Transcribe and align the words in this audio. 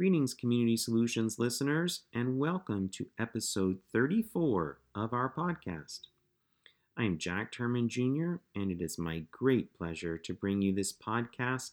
Greetings, 0.00 0.32
Community 0.32 0.78
Solutions 0.78 1.38
listeners, 1.38 2.04
and 2.14 2.38
welcome 2.38 2.88
to 2.88 3.04
episode 3.18 3.80
34 3.92 4.78
of 4.94 5.12
our 5.12 5.30
podcast. 5.30 6.06
I 6.96 7.04
am 7.04 7.18
Jack 7.18 7.52
Turman 7.52 7.86
Jr., 7.86 8.36
and 8.58 8.70
it 8.70 8.80
is 8.80 8.98
my 8.98 9.24
great 9.30 9.76
pleasure 9.76 10.16
to 10.16 10.32
bring 10.32 10.62
you 10.62 10.74
this 10.74 10.90
podcast 10.90 11.72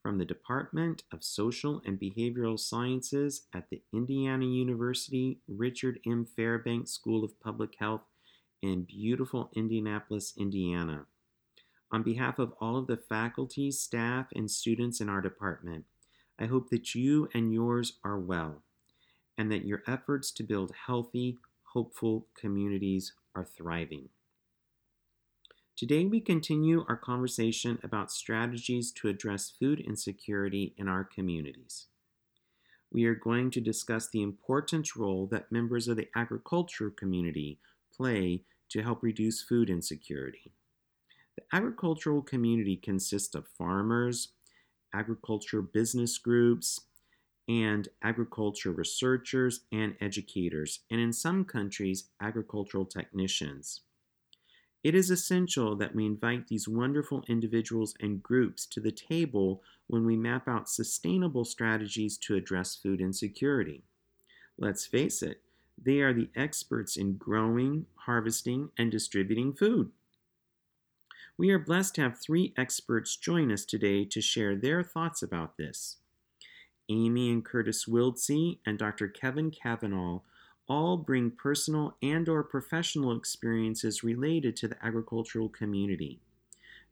from 0.00 0.18
the 0.18 0.24
Department 0.24 1.02
of 1.12 1.24
Social 1.24 1.82
and 1.84 1.98
Behavioral 1.98 2.60
Sciences 2.60 3.48
at 3.52 3.68
the 3.70 3.82
Indiana 3.92 4.44
University 4.44 5.40
Richard 5.48 5.98
M. 6.06 6.24
Fairbanks 6.36 6.92
School 6.92 7.24
of 7.24 7.40
Public 7.40 7.74
Health 7.80 8.02
in 8.62 8.84
beautiful 8.84 9.50
Indianapolis, 9.56 10.32
Indiana. 10.38 11.06
On 11.90 12.04
behalf 12.04 12.38
of 12.38 12.52
all 12.60 12.76
of 12.76 12.86
the 12.86 12.96
faculty, 12.96 13.72
staff, 13.72 14.28
and 14.32 14.48
students 14.48 15.00
in 15.00 15.08
our 15.08 15.20
department, 15.20 15.86
I 16.38 16.46
hope 16.46 16.70
that 16.70 16.94
you 16.94 17.28
and 17.32 17.52
yours 17.52 17.94
are 18.04 18.18
well, 18.18 18.62
and 19.38 19.50
that 19.52 19.64
your 19.64 19.82
efforts 19.86 20.32
to 20.32 20.42
build 20.42 20.72
healthy, 20.86 21.38
hopeful 21.72 22.26
communities 22.36 23.12
are 23.34 23.44
thriving. 23.44 24.08
Today, 25.76 26.04
we 26.04 26.20
continue 26.20 26.84
our 26.88 26.96
conversation 26.96 27.78
about 27.82 28.12
strategies 28.12 28.92
to 28.92 29.08
address 29.08 29.50
food 29.50 29.80
insecurity 29.80 30.72
in 30.78 30.88
our 30.88 31.02
communities. 31.02 31.86
We 32.92 33.06
are 33.06 33.16
going 33.16 33.50
to 33.50 33.60
discuss 33.60 34.08
the 34.08 34.22
important 34.22 34.94
role 34.94 35.26
that 35.32 35.50
members 35.50 35.88
of 35.88 35.96
the 35.96 36.08
agriculture 36.14 36.90
community 36.90 37.58
play 37.92 38.44
to 38.70 38.82
help 38.82 39.02
reduce 39.02 39.42
food 39.42 39.68
insecurity. 39.68 40.52
The 41.36 41.42
agricultural 41.52 42.22
community 42.22 42.76
consists 42.76 43.34
of 43.34 43.48
farmers, 43.58 44.28
agriculture 44.94 45.60
business 45.60 46.16
groups, 46.16 46.80
and 47.48 47.88
agriculture 48.02 48.72
researchers 48.72 49.60
and 49.70 49.94
educators, 50.00 50.80
and 50.90 51.00
in 51.00 51.12
some 51.12 51.44
countries, 51.44 52.04
agricultural 52.20 52.86
technicians. 52.86 53.82
It 54.82 54.94
is 54.94 55.10
essential 55.10 55.76
that 55.76 55.94
we 55.94 56.04
invite 56.06 56.48
these 56.48 56.68
wonderful 56.68 57.24
individuals 57.28 57.94
and 58.00 58.22
groups 58.22 58.66
to 58.66 58.80
the 58.80 58.92
table 58.92 59.62
when 59.86 60.04
we 60.04 60.16
map 60.16 60.46
out 60.46 60.68
sustainable 60.68 61.44
strategies 61.44 62.18
to 62.18 62.36
address 62.36 62.76
food 62.76 63.00
insecurity. 63.00 63.82
Let's 64.58 64.86
face 64.86 65.22
it, 65.22 65.40
they 65.82 66.00
are 66.00 66.12
the 66.12 66.30
experts 66.36 66.96
in 66.96 67.16
growing, 67.16 67.86
harvesting, 67.94 68.70
and 68.78 68.90
distributing 68.90 69.52
food. 69.52 69.90
We 71.36 71.50
are 71.50 71.58
blessed 71.58 71.96
to 71.96 72.02
have 72.02 72.20
three 72.20 72.54
experts 72.56 73.16
join 73.16 73.50
us 73.50 73.64
today 73.64 74.04
to 74.04 74.20
share 74.20 74.54
their 74.54 74.84
thoughts 74.84 75.20
about 75.20 75.56
this. 75.56 75.96
Amy 76.88 77.28
and 77.28 77.44
Curtis 77.44 77.86
Wiltsey 77.86 78.58
and 78.64 78.78
Dr. 78.78 79.08
Kevin 79.08 79.50
Cavanaugh 79.50 80.20
all 80.68 80.96
bring 80.96 81.32
personal 81.32 81.96
and 82.00 82.28
or 82.28 82.44
professional 82.44 83.16
experiences 83.16 84.04
related 84.04 84.54
to 84.56 84.68
the 84.68 84.76
agricultural 84.86 85.48
community. 85.48 86.20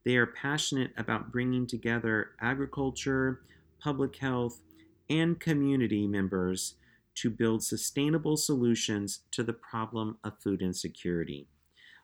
They 0.04 0.16
are 0.16 0.26
passionate 0.26 0.90
about 0.96 1.30
bringing 1.30 1.68
together 1.68 2.32
agriculture, 2.40 3.42
public 3.78 4.16
health, 4.16 4.60
and 5.08 5.38
community 5.38 6.08
members 6.08 6.74
to 7.14 7.30
build 7.30 7.62
sustainable 7.62 8.36
solutions 8.36 9.20
to 9.30 9.44
the 9.44 9.52
problem 9.52 10.18
of 10.24 10.40
food 10.40 10.62
insecurity. 10.62 11.46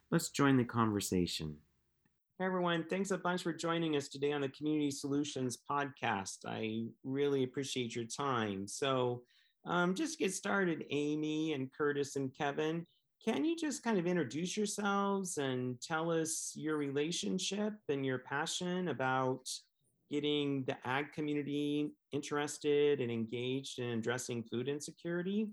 Let's 0.08 0.28
join 0.28 0.56
the 0.56 0.64
conversation. 0.64 1.56
Hey 2.38 2.44
everyone, 2.44 2.84
thanks 2.88 3.10
a 3.10 3.18
bunch 3.18 3.42
for 3.42 3.52
joining 3.52 3.96
us 3.96 4.06
today 4.06 4.30
on 4.30 4.42
the 4.42 4.48
Community 4.50 4.92
Solutions 4.92 5.58
podcast. 5.68 6.46
I 6.46 6.84
really 7.02 7.42
appreciate 7.42 7.96
your 7.96 8.04
time. 8.04 8.68
So, 8.68 9.22
um, 9.64 9.92
just 9.92 10.20
get 10.20 10.32
started, 10.32 10.84
Amy 10.90 11.54
and 11.54 11.68
Curtis 11.76 12.14
and 12.14 12.32
Kevin. 12.32 12.86
Can 13.24 13.44
you 13.44 13.56
just 13.56 13.82
kind 13.82 13.98
of 13.98 14.06
introduce 14.06 14.56
yourselves 14.56 15.38
and 15.38 15.80
tell 15.82 16.12
us 16.12 16.52
your 16.54 16.76
relationship 16.76 17.72
and 17.88 18.06
your 18.06 18.20
passion 18.20 18.86
about 18.86 19.50
getting 20.08 20.62
the 20.62 20.76
ag 20.86 21.10
community 21.12 21.90
interested 22.12 23.00
and 23.00 23.10
engaged 23.10 23.80
in 23.80 23.98
addressing 23.98 24.44
food 24.44 24.68
insecurity? 24.68 25.48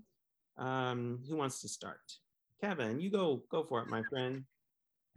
Um, 0.56 1.18
who 1.28 1.36
wants 1.36 1.60
to 1.62 1.68
start? 1.68 1.98
Kevin, 2.62 3.00
you 3.00 3.10
go 3.10 3.42
go 3.50 3.64
for 3.64 3.82
it, 3.82 3.88
my 3.88 4.04
friend. 4.08 4.44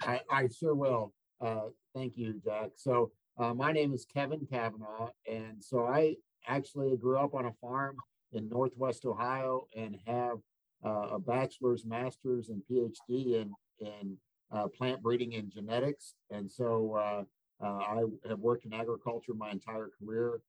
I, 0.02 0.22
I 0.32 0.48
sure 0.48 0.74
will. 0.74 1.14
Uh, 1.42 1.70
thank 1.96 2.18
you, 2.18 2.40
Jack. 2.44 2.72
So 2.76 3.12
uh, 3.38 3.54
my 3.54 3.72
name 3.72 3.94
is 3.94 4.06
Kevin 4.06 4.46
Cavanaugh, 4.50 5.10
and 5.30 5.64
so 5.64 5.86
I 5.86 6.16
actually 6.48 6.96
grew 6.98 7.18
up 7.18 7.34
on 7.34 7.46
a 7.46 7.54
farm 7.62 7.96
in 8.34 8.50
Northwest 8.50 9.06
Ohio 9.06 9.68
and 9.76 9.98
have 10.06 10.38
uh, 10.86 11.08
a 11.14 11.20
bachelor's, 11.20 11.86
master's, 11.86 12.50
and 12.50 12.62
PhD 12.70 13.42
in 13.42 13.54
in 13.80 14.18
uh, 14.52 14.68
plant 14.68 15.02
breeding 15.02 15.36
and 15.36 15.50
genetics. 15.50 16.16
And 16.30 16.52
so 16.52 16.96
uh, 16.96 17.24
I 17.64 18.04
have 18.28 18.40
worked 18.40 18.66
in 18.66 18.74
agriculture 18.74 19.34
my 19.34 19.52
entire 19.52 19.90
career. 20.00 20.42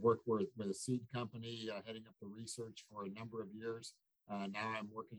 worked 0.00 0.26
with, 0.26 0.48
with 0.56 0.68
a 0.68 0.74
seed 0.74 1.02
company, 1.14 1.68
heading 1.86 2.04
up 2.08 2.14
the 2.20 2.26
research 2.26 2.84
for 2.90 3.04
a 3.04 3.10
number 3.10 3.40
of 3.40 3.48
years. 3.52 3.94
now 4.28 4.74
I'm 4.76 4.88
working 4.92 5.18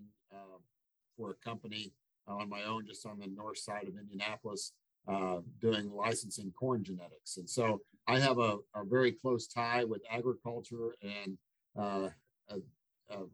for 1.15 1.31
a 1.31 1.49
company 1.49 1.93
on 2.27 2.49
my 2.49 2.63
own, 2.63 2.85
just 2.85 3.05
on 3.05 3.19
the 3.19 3.27
north 3.27 3.59
side 3.59 3.87
of 3.87 3.95
Indianapolis, 3.97 4.73
uh, 5.07 5.37
doing 5.61 5.91
licensing 5.91 6.51
corn 6.57 6.83
genetics. 6.83 7.37
And 7.37 7.49
so 7.49 7.81
I 8.07 8.19
have 8.19 8.39
a, 8.39 8.57
a 8.75 8.83
very 8.83 9.11
close 9.11 9.47
tie 9.47 9.83
with 9.83 10.01
agriculture 10.09 10.95
and 11.01 11.37
uh, 11.77 12.09
uh, 12.49 13.25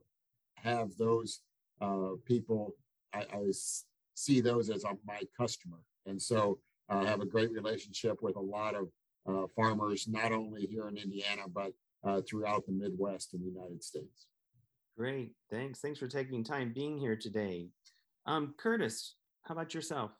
have 0.56 0.90
those 0.98 1.42
uh, 1.82 2.12
people, 2.26 2.76
I, 3.14 3.20
I, 3.34 3.52
see 4.14 4.42
those 4.42 4.70
as 4.70 4.84
my 5.06 5.22
customer. 5.36 5.80
And 6.06 6.22
so 6.22 6.60
I 6.90 7.06
have 7.06 7.22
a 7.22 7.26
great 7.26 7.52
relationship 7.52 8.22
with 8.22 8.36
a 8.36 8.42
lot 8.42 8.76
of 8.76 8.90
uh, 9.28 9.48
farmers, 9.56 10.08
not 10.08 10.32
only 10.32 10.68
here 10.68 10.88
in 10.90 10.98
Indiana, 10.98 11.44
but 11.52 11.72
uh, 12.04 12.22
throughout 12.22 12.66
the 12.66 12.72
Midwest 12.72 13.34
in 13.34 13.40
the 13.40 13.48
United 13.48 13.84
States. 13.84 14.28
Great. 14.98 15.32
Thanks. 15.50 15.80
Thanks 15.80 16.00
for 16.00 16.08
taking 16.08 16.44
time 16.44 16.74
being 16.74 16.98
here 16.98 17.16
today. 17.16 17.70
Um, 18.26 18.54
Curtis, 18.58 19.16
how 19.44 19.54
about 19.54 19.74
yourself? 19.74 20.12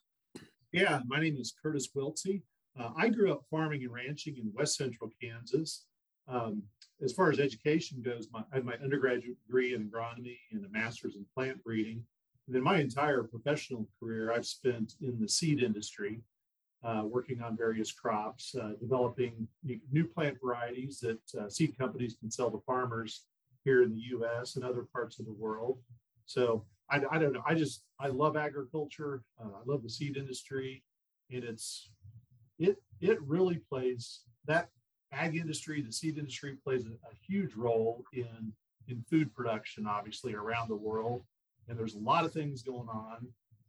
Yeah, 0.72 1.02
my 1.06 1.20
name 1.20 1.36
is 1.38 1.54
Curtis 1.62 1.90
Wiltsey. 1.94 2.44
Uh, 2.80 2.92
I 2.96 3.10
grew 3.10 3.30
up 3.30 3.44
farming 3.52 3.84
and 3.84 3.92
ranching 3.92 4.38
in 4.38 4.54
West 4.54 4.78
Central 4.78 5.10
Kansas. 5.22 5.86
Um, 6.30 6.64
as 7.04 7.12
far 7.12 7.30
as 7.30 7.40
education 7.40 8.02
goes, 8.02 8.30
my, 8.32 8.42
I 8.54 8.56
have 8.56 8.64
my 8.64 8.76
undergraduate 8.82 9.38
degree 9.46 9.74
in 9.74 9.90
agronomy 9.90 10.38
and 10.54 10.66
a 10.66 10.70
master's 10.70 11.16
in 11.16 11.26
plant 11.36 11.62
breeding. 11.62 12.02
And 12.48 12.56
then 12.56 12.64
my 12.64 12.80
entire 12.80 13.24
professional 13.24 13.86
career, 14.00 14.32
I've 14.32 14.46
spent 14.46 14.94
in 15.02 15.20
the 15.20 15.28
seed 15.28 15.62
industry, 15.62 16.22
uh, 16.86 17.04
working 17.06 17.42
on 17.42 17.58
various 17.58 17.92
crops, 17.92 18.56
uh, 18.56 18.72
developing 18.80 19.50
new 19.92 20.06
plant 20.06 20.38
varieties 20.42 21.00
that 21.02 21.20
uh, 21.38 21.50
seed 21.50 21.78
companies 21.78 22.16
can 22.18 22.32
sell 22.32 22.50
to 22.50 22.64
farmers 22.66 23.26
here 23.66 23.84
in 23.84 23.94
the 23.94 24.02
US 24.18 24.56
and 24.56 24.64
other 24.64 24.88
parts 24.94 25.20
of 25.20 25.26
the 25.26 25.34
world. 25.34 25.80
So 26.26 26.64
I, 26.92 27.02
I 27.12 27.18
don't 27.18 27.34
know. 27.34 27.44
I 27.46 27.56
just, 27.56 27.84
I 28.00 28.08
love 28.08 28.36
agriculture. 28.38 29.24
Uh, 29.40 29.50
I 29.50 29.62
love 29.66 29.84
the 29.84 29.90
seed 29.90 30.18
industry. 30.18 30.84
And 31.32 31.44
it's, 31.44 31.90
it, 32.60 32.78
it 33.00 33.18
really 33.22 33.60
plays 33.70 34.22
that 34.46 34.70
ag 35.12 35.36
industry, 35.36 35.82
the 35.82 35.92
seed 35.92 36.18
industry 36.18 36.58
plays 36.64 36.86
a, 36.86 36.90
a 36.90 37.16
huge 37.28 37.56
role 37.56 38.04
in 38.14 38.54
in 38.88 39.04
food 39.10 39.34
production, 39.34 39.88
obviously 39.88 40.34
around 40.34 40.70
the 40.70 40.76
world. 40.76 41.24
And 41.68 41.78
there's 41.78 41.96
a 41.96 42.00
lot 42.00 42.26
of 42.26 42.34
things 42.34 42.62
going 42.62 42.90
on 42.90 43.28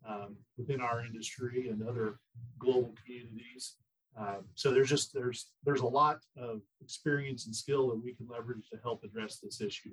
um, 0.09 0.37
within 0.57 0.81
our 0.81 1.05
industry 1.05 1.69
and 1.69 1.87
other 1.87 2.19
global 2.59 2.95
communities. 3.05 3.77
Um, 4.19 4.45
so 4.55 4.73
there's 4.73 4.91
just 4.91 5.15
there's 5.15 5.51
there's 5.65 5.81
a 5.81 5.87
lot 5.87 6.19
of 6.37 6.61
experience 6.83 7.47
and 7.47 7.55
skill 7.55 7.89
that 7.89 8.03
we 8.03 8.15
can 8.15 8.27
leverage 8.29 8.69
to 8.71 8.79
help 8.83 9.05
address 9.05 9.39
this 9.39 9.61
issue. 9.61 9.93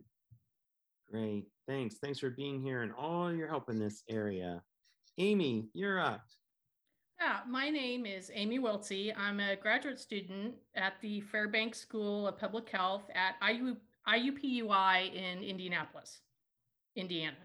Great, 1.12 1.48
thanks. 1.68 1.96
Thanks 2.02 2.20
for 2.20 2.30
being 2.30 2.62
here 2.62 2.84
and 2.84 2.94
all 2.94 3.34
your 3.34 3.48
help 3.48 3.70
in 3.70 3.80
this 3.80 4.04
area. 4.10 4.62
Amy, 5.18 5.70
you're 5.74 6.00
up. 6.00 6.22
Yeah, 7.20 7.40
my 7.48 7.70
name 7.70 8.06
is 8.06 8.32
Amy 8.34 8.60
Wiltsey. 8.60 9.12
I'm 9.18 9.40
a 9.40 9.56
graduate 9.56 10.00
student 10.00 10.54
at 10.76 10.94
the 11.02 11.20
Fairbanks 11.20 11.80
School 11.80 12.28
of 12.28 12.38
Public 12.38 12.70
Health 12.70 13.10
at 13.14 13.36
IU, 13.46 13.76
IUPUI 14.08 15.14
in 15.14 15.44
Indianapolis, 15.44 16.22
Indiana. 16.96 17.36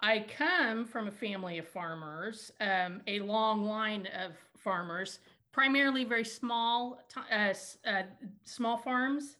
I 0.00 0.26
come 0.36 0.84
from 0.84 1.08
a 1.08 1.10
family 1.10 1.56
of 1.58 1.66
farmers, 1.66 2.50
um, 2.60 3.00
a 3.06 3.20
long 3.20 3.64
line 3.64 4.06
of 4.22 4.32
farmers, 4.58 5.20
primarily 5.50 6.04
very 6.04 6.24
small, 6.24 7.00
uh, 7.32 7.54
uh, 7.86 8.02
small 8.44 8.76
farms. 8.76 9.38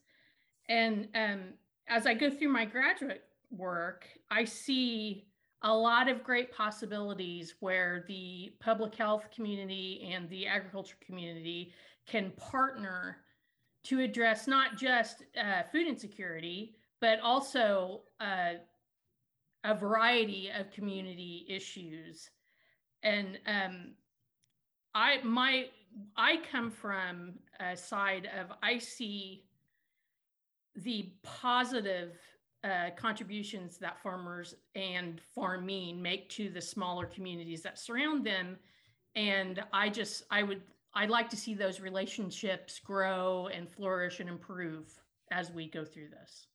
And 0.70 1.08
um, 1.14 1.40
as 1.88 2.06
I 2.06 2.14
go 2.14 2.30
through 2.30 2.48
my 2.48 2.64
graduate 2.64 3.24
work, 3.50 4.06
I 4.30 4.44
see 4.44 5.26
a 5.62 5.74
lot 5.74 6.08
of 6.08 6.22
great 6.22 6.52
possibilities 6.52 7.54
where 7.60 8.04
the 8.06 8.52
public 8.60 8.94
health 8.94 9.26
community 9.34 10.10
and 10.12 10.28
the 10.28 10.46
agriculture 10.46 10.96
community 11.04 11.72
can 12.06 12.32
partner 12.32 13.18
to 13.84 14.00
address 14.00 14.46
not 14.46 14.76
just 14.76 15.24
uh, 15.38 15.62
food 15.72 15.86
insecurity, 15.86 16.74
but 17.00 17.20
also 17.20 18.02
uh, 18.20 18.54
a 19.64 19.74
variety 19.74 20.50
of 20.58 20.70
community 20.70 21.46
issues. 21.48 22.30
And 23.02 23.38
um, 23.46 23.92
I 24.94 25.18
my 25.22 25.66
I 26.16 26.38
come 26.50 26.70
from 26.70 27.34
a 27.60 27.76
side 27.76 28.28
of 28.38 28.52
I 28.62 28.78
see 28.78 29.44
the 30.76 31.12
positive 31.22 32.18
uh, 32.64 32.90
contributions 32.96 33.76
that 33.78 34.00
farmers 34.02 34.54
and 34.74 35.20
farming 35.34 36.00
make 36.00 36.28
to 36.30 36.48
the 36.48 36.60
smaller 36.60 37.04
communities 37.04 37.62
that 37.62 37.78
surround 37.78 38.24
them. 38.24 38.56
And 39.16 39.62
i 39.72 39.88
just 39.88 40.24
i 40.30 40.42
would 40.42 40.62
i'd 40.94 41.10
like 41.10 41.28
to 41.28 41.36
see 41.36 41.54
those 41.54 41.80
relationships 41.80 42.80
grow 42.80 43.48
and 43.54 43.70
flourish 43.70 44.18
and 44.18 44.28
improve 44.28 44.98
as 45.30 45.52
we 45.52 45.68
go 45.68 45.84
through 45.84 46.08
this. 46.08 46.48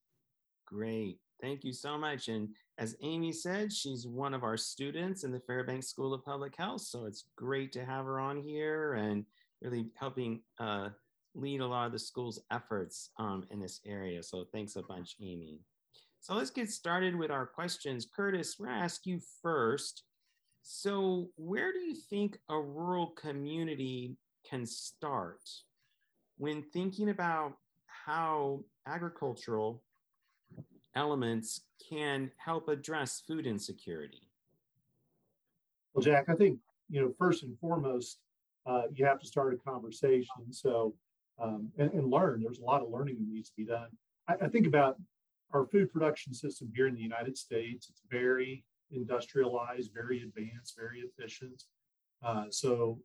Great. 0.66 1.20
Thank 1.42 1.64
you 1.64 1.72
so 1.74 1.98
much. 1.98 2.28
And 2.28 2.50
as 2.78 2.96
amy 3.02 3.32
said 3.32 3.72
she's 3.72 4.08
one 4.08 4.34
of 4.34 4.44
our 4.44 4.58
students 4.58 5.24
in 5.24 5.32
the 5.32 5.40
fairbanks 5.40 5.88
school 5.88 6.14
of 6.14 6.26
public 6.26 6.56
health. 6.58 6.82
So 6.82 7.06
it's 7.06 7.26
great 7.36 7.72
to 7.74 7.86
have 7.86 8.06
her 8.06 8.20
on 8.20 8.42
here 8.42 8.96
and 8.96 9.26
really 9.62 9.86
helping 9.96 10.42
uh, 10.60 10.90
lead 11.36 11.62
a 11.62 11.68
lot 11.68 11.86
of 11.86 11.92
the 11.92 12.00
school's 12.00 12.40
efforts 12.52 13.12
um, 13.18 13.46
in 13.52 13.60
this 13.60 13.82
area 13.86 14.22
so 14.22 14.46
thanks 14.52 14.76
a 14.76 14.82
bunch 14.82 15.16
amy 15.22 15.60
so 16.22 16.36
let's 16.36 16.50
get 16.50 16.70
started 16.70 17.16
with 17.16 17.32
our 17.32 17.46
questions. 17.46 18.06
Curtis, 18.06 18.58
we're 18.60 18.68
gonna 18.68 18.84
ask 18.84 19.06
you 19.06 19.20
first. 19.42 20.04
So 20.62 21.30
where 21.38 21.72
do 21.72 21.80
you 21.80 21.96
think 21.96 22.38
a 22.50 22.60
rural 22.60 23.08
community 23.08 24.18
can 24.48 24.66
start 24.66 25.40
when 26.38 26.64
thinking 26.74 27.10
about 27.10 27.54
how 27.88 28.64
agricultural 28.86 29.82
elements 30.96 31.62
can 31.90 32.32
help 32.38 32.68
address 32.68 33.24
food 33.26 33.48
insecurity? 33.48 34.30
Well, 35.94 36.04
Jack, 36.04 36.26
I 36.28 36.36
think, 36.36 36.60
you 36.90 37.02
know, 37.02 37.14
first 37.18 37.44
and 37.44 37.58
foremost, 37.60 38.20
uh, 38.66 38.84
you 38.94 39.06
have 39.06 39.20
to 39.22 39.28
start 39.28 39.54
a 39.54 39.58
conversation. 39.58 40.52
So, 40.52 40.94
um, 41.42 41.72
and, 41.78 41.92
and, 41.94 42.10
learn. 42.10 42.42
There's 42.42 42.60
a 42.60 42.66
lot 42.66 42.82
of 42.82 42.90
learning 42.90 43.16
that 43.20 43.28
needs 43.28 43.50
to 43.50 43.56
be 43.56 43.66
done. 43.66 43.88
I, 44.28 44.36
I 44.46 44.48
think 44.48 44.68
about 44.68 44.98
our 45.54 45.66
food 45.66 45.92
production 45.92 46.34
system 46.34 46.72
here 46.76 46.88
in 46.88 46.96
the 46.96 47.02
United 47.02 47.38
States, 47.38 47.88
it's 47.90 48.02
very 48.10 48.64
industrialized, 48.92 49.92
very 49.94 50.22
advanced, 50.22 50.76
very 50.78 51.02
efficient. 51.02 51.64
Uh, 52.24 52.46
so 52.50 53.00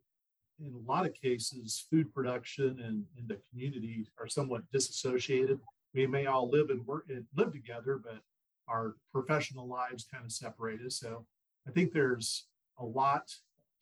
in 0.59 0.73
a 0.73 0.91
lot 0.91 1.05
of 1.05 1.13
cases, 1.13 1.85
food 1.89 2.13
production 2.13 2.79
and, 2.83 3.03
and 3.17 3.27
the 3.27 3.39
community 3.49 4.07
are 4.19 4.27
somewhat 4.27 4.63
disassociated. 4.71 5.59
We 5.93 6.07
may 6.07 6.25
all 6.25 6.49
live 6.49 6.69
and 6.69 6.85
work 6.85 7.05
and 7.09 7.25
live 7.35 7.51
together, 7.51 7.99
but 8.03 8.19
our 8.67 8.95
professional 9.11 9.67
lives 9.67 10.07
kind 10.11 10.25
of 10.25 10.31
separate 10.31 10.81
us. 10.81 10.99
So 10.99 11.25
I 11.67 11.71
think 11.71 11.91
there's 11.91 12.47
a 12.79 12.85
lot 12.85 13.31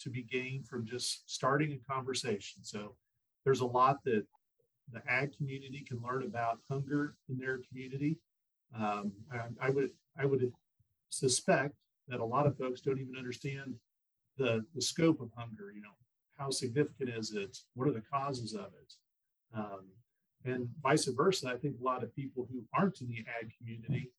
to 0.02 0.10
be 0.10 0.24
gained 0.24 0.68
from 0.68 0.86
just 0.86 1.24
starting 1.30 1.72
a 1.72 1.94
conversation. 1.94 2.64
So 2.64 2.96
there's 3.46 3.62
a 3.62 3.66
lot 3.66 4.04
that 4.06 4.26
the 4.92 5.02
ag 5.10 5.36
community 5.38 5.86
can 5.88 6.02
learn 6.02 6.24
about 6.24 6.60
hunger 6.70 7.16
in 7.30 7.38
their 7.38 7.60
community. 7.70 8.18
Um, 8.76 9.12
I, 9.32 9.68
I, 9.68 9.70
would 9.70 9.92
I 10.20 10.26
would 10.26 10.52
suspect 11.10 11.76
that 12.08 12.20
a 12.20 12.26
lot 12.26 12.48
of 12.48 12.58
folks 12.58 12.82
don't 12.82 13.00
even 13.00 13.16
understand 13.18 13.76
the 14.38 14.66
the 14.74 14.82
scope 14.82 15.22
of 15.22 15.30
hunger. 15.36 15.72
You 15.74 15.82
know, 15.82 15.96
how 16.38 16.50
significant 16.50 17.10
is 17.10 17.32
it? 17.32 17.58
What 17.76 17.88
are 17.88 17.94
the 17.94 18.02
causes 18.02 18.54
of 18.54 18.68
it? 18.82 18.94
Um, 19.56 19.86
and 20.46 20.68
vice 20.82 21.06
versa. 21.06 21.50
I 21.50 21.58
think 21.58 21.76
a 21.80 21.84
lot 21.84 22.04
of 22.04 22.16
people 22.16 22.48
who 22.52 22.64
aren't 22.74 23.02
in 23.02 23.08
the 23.08 23.24
ag 23.40 23.52
community 23.58 24.12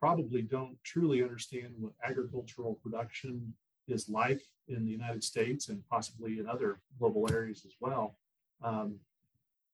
probably 0.00 0.42
don't 0.42 0.76
truly 0.84 1.22
understand 1.22 1.74
what 1.78 1.92
agricultural 2.04 2.78
production 2.82 3.52
is 3.88 4.08
like 4.08 4.40
in 4.68 4.84
the 4.84 4.90
United 4.90 5.22
States 5.22 5.68
and 5.68 5.82
possibly 5.88 6.38
in 6.38 6.46
other 6.48 6.80
global 6.98 7.26
areas 7.30 7.62
as 7.64 7.72
well. 7.80 8.18
Um, 8.62 8.96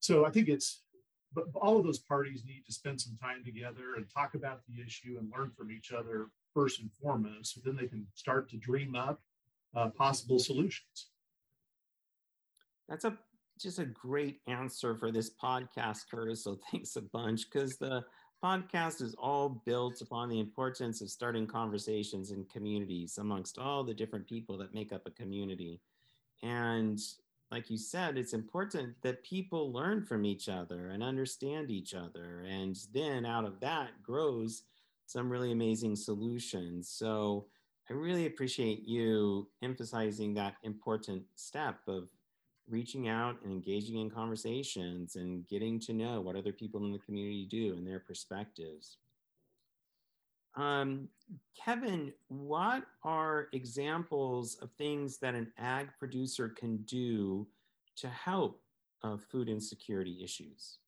so 0.02 0.26
I 0.26 0.30
think 0.30 0.48
it's 0.48 0.82
but 1.34 1.44
all 1.54 1.78
of 1.78 1.84
those 1.84 2.00
parties 2.00 2.44
need 2.44 2.62
to 2.66 2.72
spend 2.72 3.00
some 3.00 3.16
time 3.16 3.42
together 3.42 3.94
and 3.96 4.06
talk 4.12 4.34
about 4.34 4.60
the 4.68 4.82
issue 4.84 5.16
and 5.18 5.32
learn 5.34 5.50
from 5.56 5.70
each 5.70 5.90
other 5.90 6.26
first 6.52 6.80
and 6.80 6.90
foremost. 6.92 7.54
So 7.54 7.62
then 7.64 7.74
they 7.74 7.86
can 7.86 8.06
start 8.14 8.50
to 8.50 8.58
dream 8.58 8.94
up 8.94 9.22
uh, 9.74 9.88
possible 9.88 10.38
solutions. 10.38 11.08
That's 12.88 13.06
a 13.06 13.16
just 13.58 13.78
a 13.78 13.86
great 13.86 14.40
answer 14.46 14.94
for 14.96 15.12
this 15.12 15.30
podcast, 15.42 16.00
Curtis. 16.10 16.44
So 16.44 16.58
thanks 16.70 16.96
a 16.96 17.02
bunch 17.02 17.50
because 17.50 17.78
the 17.78 18.04
podcast 18.44 19.00
is 19.00 19.14
all 19.16 19.62
built 19.64 20.00
upon 20.00 20.28
the 20.28 20.40
importance 20.40 21.00
of 21.00 21.10
starting 21.10 21.46
conversations 21.46 22.32
in 22.32 22.44
communities 22.46 23.18
amongst 23.18 23.58
all 23.58 23.84
the 23.84 23.94
different 23.94 24.26
people 24.26 24.58
that 24.58 24.74
make 24.74 24.92
up 24.92 25.06
a 25.06 25.10
community. 25.10 25.80
And 26.42 26.98
like 27.52 27.68
you 27.68 27.76
said, 27.76 28.16
it's 28.16 28.32
important 28.32 28.94
that 29.02 29.22
people 29.22 29.70
learn 29.70 30.02
from 30.02 30.24
each 30.24 30.48
other 30.48 30.88
and 30.88 31.02
understand 31.02 31.70
each 31.70 31.92
other. 31.92 32.46
And 32.48 32.74
then 32.94 33.26
out 33.26 33.44
of 33.44 33.60
that 33.60 33.90
grows 34.02 34.62
some 35.04 35.28
really 35.28 35.52
amazing 35.52 35.94
solutions. 35.94 36.88
So 36.88 37.44
I 37.90 37.92
really 37.92 38.24
appreciate 38.24 38.88
you 38.88 39.48
emphasizing 39.60 40.32
that 40.34 40.54
important 40.62 41.24
step 41.36 41.80
of 41.86 42.08
reaching 42.70 43.08
out 43.08 43.36
and 43.44 43.52
engaging 43.52 43.98
in 43.98 44.08
conversations 44.08 45.16
and 45.16 45.46
getting 45.46 45.78
to 45.80 45.92
know 45.92 46.22
what 46.22 46.36
other 46.36 46.52
people 46.52 46.82
in 46.86 46.92
the 46.92 46.98
community 47.00 47.46
do 47.50 47.74
and 47.76 47.86
their 47.86 48.00
perspectives. 48.00 48.96
Um, 50.54 51.08
Kevin, 51.56 52.12
what 52.28 52.84
are 53.04 53.48
examples 53.52 54.56
of 54.60 54.70
things 54.72 55.18
that 55.18 55.34
an 55.34 55.50
ag 55.58 55.88
producer 55.98 56.48
can 56.48 56.78
do 56.78 57.46
to 57.96 58.08
help 58.08 58.60
uh, 59.02 59.16
food 59.16 59.48
insecurity 59.48 60.22
issues? 60.22 60.78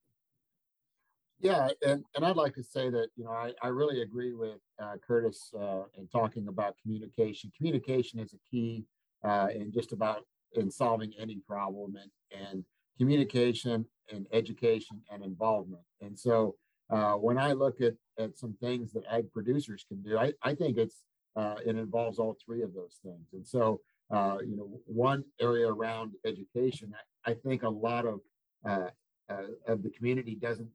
Yeah, 1.41 1.69
and, 1.87 2.05
and 2.15 2.25
I'd 2.25 2.37
like 2.37 2.55
to 2.55 2.63
say 2.63 2.91
that, 2.91 3.09
you 3.17 3.25
know, 3.25 3.33
I, 3.33 3.53
I 3.63 3.69
really 3.69 4.03
agree 4.03 4.35
with 4.35 4.61
uh, 4.81 4.97
Curtis 5.07 5.53
uh, 5.59 5.83
in 5.99 6.09
talking 6.09 6.49
about 6.49 6.77
communication. 6.81 7.53
Communication 7.57 8.19
is 8.19 8.33
a 8.33 8.39
key 8.51 8.85
uh, 9.25 9.49
in 9.55 9.73
just 9.73 9.93
about 9.93 10.25
in 10.55 10.71
solving 10.71 11.13
any 11.19 11.41
problem 11.47 11.97
and, 11.97 12.49
and 12.49 12.65
communication 12.97 13.85
and 14.13 14.27
education 14.33 15.03
and 15.11 15.25
involvement. 15.25 15.83
And 16.01 16.19
so 16.19 16.55
uh, 16.91 17.15
when 17.15 17.39
I 17.39 17.53
look 17.53 17.81
at, 17.81 17.95
at 18.19 18.37
some 18.39 18.55
things 18.61 18.93
that 18.93 19.05
ag 19.11 19.33
producers 19.33 19.85
can 19.89 20.03
do, 20.03 20.19
I, 20.19 20.33
I 20.43 20.55
think 20.55 20.77
it's 20.79 21.03
uh, 21.37 21.57
it 21.67 21.77
involves 21.77 22.19
all 22.19 22.37
three 22.45 22.63
of 22.63 22.75
those 22.75 22.99
things. 23.03 23.27
And 23.33 23.45
so, 23.45 23.81
uh, 24.13 24.39
you 24.47 24.57
know, 24.57 24.81
one 24.87 25.25
area 25.41 25.67
around 25.67 26.13
education, 26.25 26.95
I, 27.27 27.33
I 27.33 27.35
think 27.35 27.65
a 27.65 27.69
lot 27.69 28.07
of 28.07 28.21
uh, 28.65 28.91
uh, 29.29 29.47
of 29.67 29.83
the 29.83 29.91
community 29.91 30.35
doesn't 30.35 30.69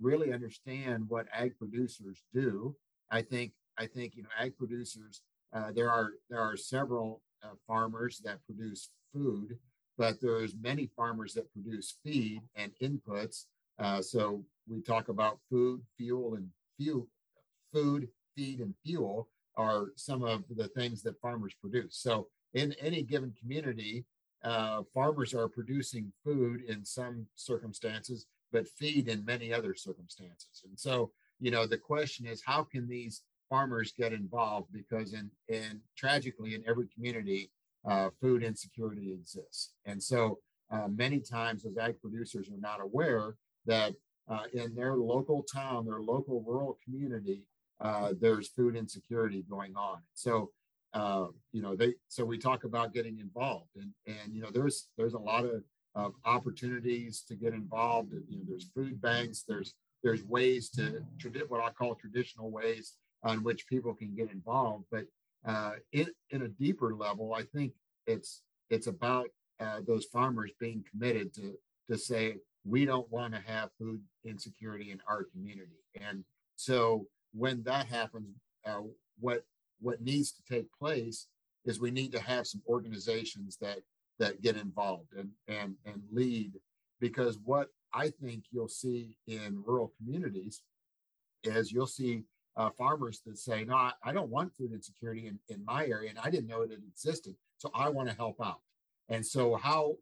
really 0.00 0.32
understand 0.32 1.04
what 1.08 1.26
ag 1.32 1.56
producers 1.58 2.22
do. 2.34 2.74
I 3.10 3.22
think 3.22 3.52
I 3.78 3.86
think 3.86 4.16
you 4.16 4.24
know 4.24 4.28
ag 4.38 4.56
producers. 4.58 5.22
Uh, 5.54 5.70
there 5.72 5.90
are 5.90 6.10
there 6.28 6.40
are 6.40 6.56
several 6.56 7.22
farmers 7.66 8.20
that 8.24 8.38
produce 8.46 8.90
food, 9.12 9.58
but 9.98 10.20
there's 10.20 10.54
many 10.60 10.90
farmers 10.96 11.34
that 11.34 11.52
produce 11.52 11.96
feed 12.04 12.42
and 12.54 12.72
inputs. 12.82 13.46
So 14.00 14.44
we 14.68 14.80
talk 14.80 15.08
about 15.08 15.38
food, 15.50 15.80
fuel, 15.96 16.34
and 16.34 16.48
fuel, 16.78 17.08
food, 17.72 18.08
feed, 18.36 18.60
and 18.60 18.74
fuel 18.84 19.28
are 19.56 19.88
some 19.96 20.22
of 20.22 20.44
the 20.56 20.68
things 20.68 21.02
that 21.02 21.20
farmers 21.20 21.54
produce. 21.60 21.96
So 21.96 22.28
in 22.54 22.74
any 22.80 23.02
given 23.02 23.32
community, 23.38 24.04
uh, 24.44 24.82
farmers 24.92 25.34
are 25.34 25.48
producing 25.48 26.12
food 26.24 26.62
in 26.68 26.84
some 26.84 27.26
circumstances, 27.34 28.26
but 28.50 28.68
feed 28.68 29.08
in 29.08 29.24
many 29.24 29.52
other 29.52 29.74
circumstances. 29.74 30.62
And 30.64 30.78
so, 30.78 31.12
you 31.38 31.50
know, 31.50 31.66
the 31.66 31.78
question 31.78 32.26
is, 32.26 32.42
how 32.44 32.64
can 32.64 32.88
these 32.88 33.22
farmers 33.48 33.92
get 33.96 34.12
involved? 34.12 34.68
Because 34.72 35.12
in, 35.12 35.30
in 35.48 35.80
tragically, 35.96 36.54
in 36.54 36.64
every 36.66 36.88
community, 36.88 37.50
uh, 37.88 38.10
food 38.20 38.42
insecurity 38.42 39.12
exists. 39.12 39.72
And 39.84 40.02
so 40.02 40.38
uh, 40.70 40.88
many 40.88 41.20
times 41.20 41.62
those 41.62 41.76
ag 41.76 42.00
producers 42.00 42.48
are 42.48 42.60
not 42.60 42.80
aware 42.80 43.36
that 43.66 43.94
uh, 44.28 44.44
in 44.52 44.74
their 44.74 44.96
local 44.96 45.42
town, 45.42 45.84
their 45.84 46.00
local 46.00 46.42
rural 46.46 46.78
community, 46.84 47.44
uh, 47.80 48.12
there's 48.20 48.48
food 48.48 48.76
insecurity 48.76 49.44
going 49.48 49.74
on. 49.76 49.98
So, 50.14 50.50
uh, 50.94 51.26
you 51.52 51.62
know, 51.62 51.74
they 51.74 51.94
so 52.08 52.24
we 52.24 52.38
talk 52.38 52.64
about 52.64 52.92
getting 52.92 53.18
involved, 53.18 53.70
and 53.76 53.90
and 54.06 54.34
you 54.34 54.42
know, 54.42 54.50
there's 54.52 54.88
there's 54.96 55.14
a 55.14 55.18
lot 55.18 55.44
of, 55.44 55.62
of 55.94 56.12
opportunities 56.24 57.24
to 57.28 57.34
get 57.34 57.54
involved. 57.54 58.12
You 58.28 58.38
know, 58.38 58.44
there's 58.48 58.70
food 58.74 59.00
banks, 59.00 59.44
there's 59.48 59.74
there's 60.02 60.24
ways 60.24 60.68
to 60.70 61.02
what 61.48 61.62
I 61.62 61.70
call 61.70 61.94
traditional 61.94 62.50
ways 62.50 62.94
on 63.22 63.44
which 63.44 63.66
people 63.68 63.94
can 63.94 64.14
get 64.14 64.30
involved. 64.30 64.84
But 64.90 65.04
uh, 65.46 65.72
in 65.92 66.08
in 66.30 66.42
a 66.42 66.48
deeper 66.48 66.94
level, 66.94 67.34
I 67.34 67.42
think 67.42 67.72
it's 68.06 68.42
it's 68.70 68.86
about 68.86 69.28
uh, 69.60 69.80
those 69.86 70.06
farmers 70.06 70.52
being 70.60 70.84
committed 70.90 71.34
to 71.34 71.54
to 71.90 71.98
say, 71.98 72.36
we 72.64 72.84
don't 72.84 73.10
want 73.10 73.34
to 73.34 73.40
have 73.40 73.70
food 73.78 74.00
insecurity 74.24 74.90
in 74.90 75.00
our 75.08 75.24
community. 75.24 75.80
And 76.00 76.24
so 76.56 77.06
when 77.32 77.62
that 77.64 77.86
happens, 77.86 78.36
uh, 78.66 78.80
what 79.18 79.44
what 79.80 80.00
needs 80.00 80.32
to 80.32 80.42
take 80.48 80.72
place 80.72 81.26
is 81.64 81.80
we 81.80 81.90
need 81.90 82.12
to 82.12 82.20
have 82.20 82.46
some 82.46 82.62
organizations 82.68 83.56
that 83.60 83.78
that 84.18 84.42
get 84.42 84.56
involved 84.56 85.12
and 85.16 85.30
and 85.48 85.74
and 85.84 86.02
lead 86.12 86.52
because 87.00 87.38
what 87.44 87.68
I 87.92 88.10
think 88.10 88.44
you'll 88.50 88.68
see 88.68 89.16
in 89.26 89.62
rural 89.66 89.92
communities 89.98 90.62
is 91.42 91.72
you'll 91.72 91.86
see 91.86 92.24
uh, 92.56 92.70
farmers 92.70 93.20
that 93.26 93.38
say, 93.38 93.64
no, 93.64 93.74
I, 93.74 93.92
I, 94.04 94.12
don't 94.12 94.30
want 94.30 94.54
food 94.54 94.72
insecurity 94.72 95.26
in, 95.26 95.38
in 95.48 95.64
my 95.64 95.86
area, 95.86 96.10
and 96.10 96.18
I 96.18 96.30
didn't 96.30 96.48
know 96.48 96.62
it 96.62 96.70
existed. 96.72 97.34
So 97.58 97.70
I 97.74 97.88
want 97.88 98.08
to 98.08 98.14
help 98.14 98.36
out. 98.42 98.60
And 99.08 99.24
so 99.24 99.56
how, 99.56 99.94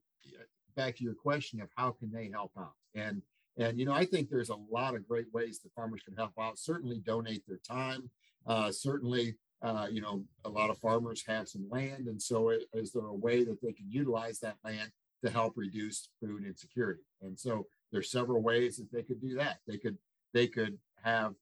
back 0.74 0.96
to 0.96 1.04
your 1.04 1.14
question 1.14 1.60
of 1.60 1.68
how 1.76 1.92
can 1.92 2.10
they 2.10 2.30
help 2.32 2.52
out? 2.58 2.72
And, 2.94 3.22
and, 3.58 3.78
you 3.78 3.84
know, 3.84 3.92
I 3.92 4.04
think 4.04 4.28
there's 4.28 4.50
a 4.50 4.56
lot 4.70 4.94
of 4.94 5.06
great 5.06 5.26
ways 5.32 5.60
that 5.60 5.72
farmers 5.74 6.02
can 6.02 6.16
help 6.16 6.32
out. 6.40 6.58
Certainly 6.58 7.00
donate 7.04 7.42
their 7.46 7.60
time. 7.66 8.10
Uh, 8.46 8.72
certainly, 8.72 9.36
uh, 9.62 9.86
you 9.90 10.00
know, 10.00 10.24
a 10.44 10.48
lot 10.48 10.70
of 10.70 10.78
farmers 10.78 11.24
have 11.26 11.48
some 11.48 11.68
land. 11.70 12.06
And 12.06 12.20
so 12.20 12.50
is 12.72 12.92
there 12.92 13.06
a 13.06 13.14
way 13.14 13.44
that 13.44 13.60
they 13.60 13.72
can 13.72 13.90
utilize 13.90 14.38
that 14.40 14.56
land 14.64 14.90
to 15.24 15.30
help 15.30 15.54
reduce 15.56 16.08
food 16.20 16.44
insecurity? 16.46 17.02
And 17.22 17.38
so 17.38 17.66
there's 17.92 18.10
several 18.10 18.42
ways 18.42 18.76
that 18.76 18.90
they 18.92 19.02
could 19.02 19.20
do 19.20 19.34
that. 19.36 19.58
They 19.66 19.76
could, 19.76 19.98
they 20.32 20.46
could 20.46 20.78
have 21.02 21.34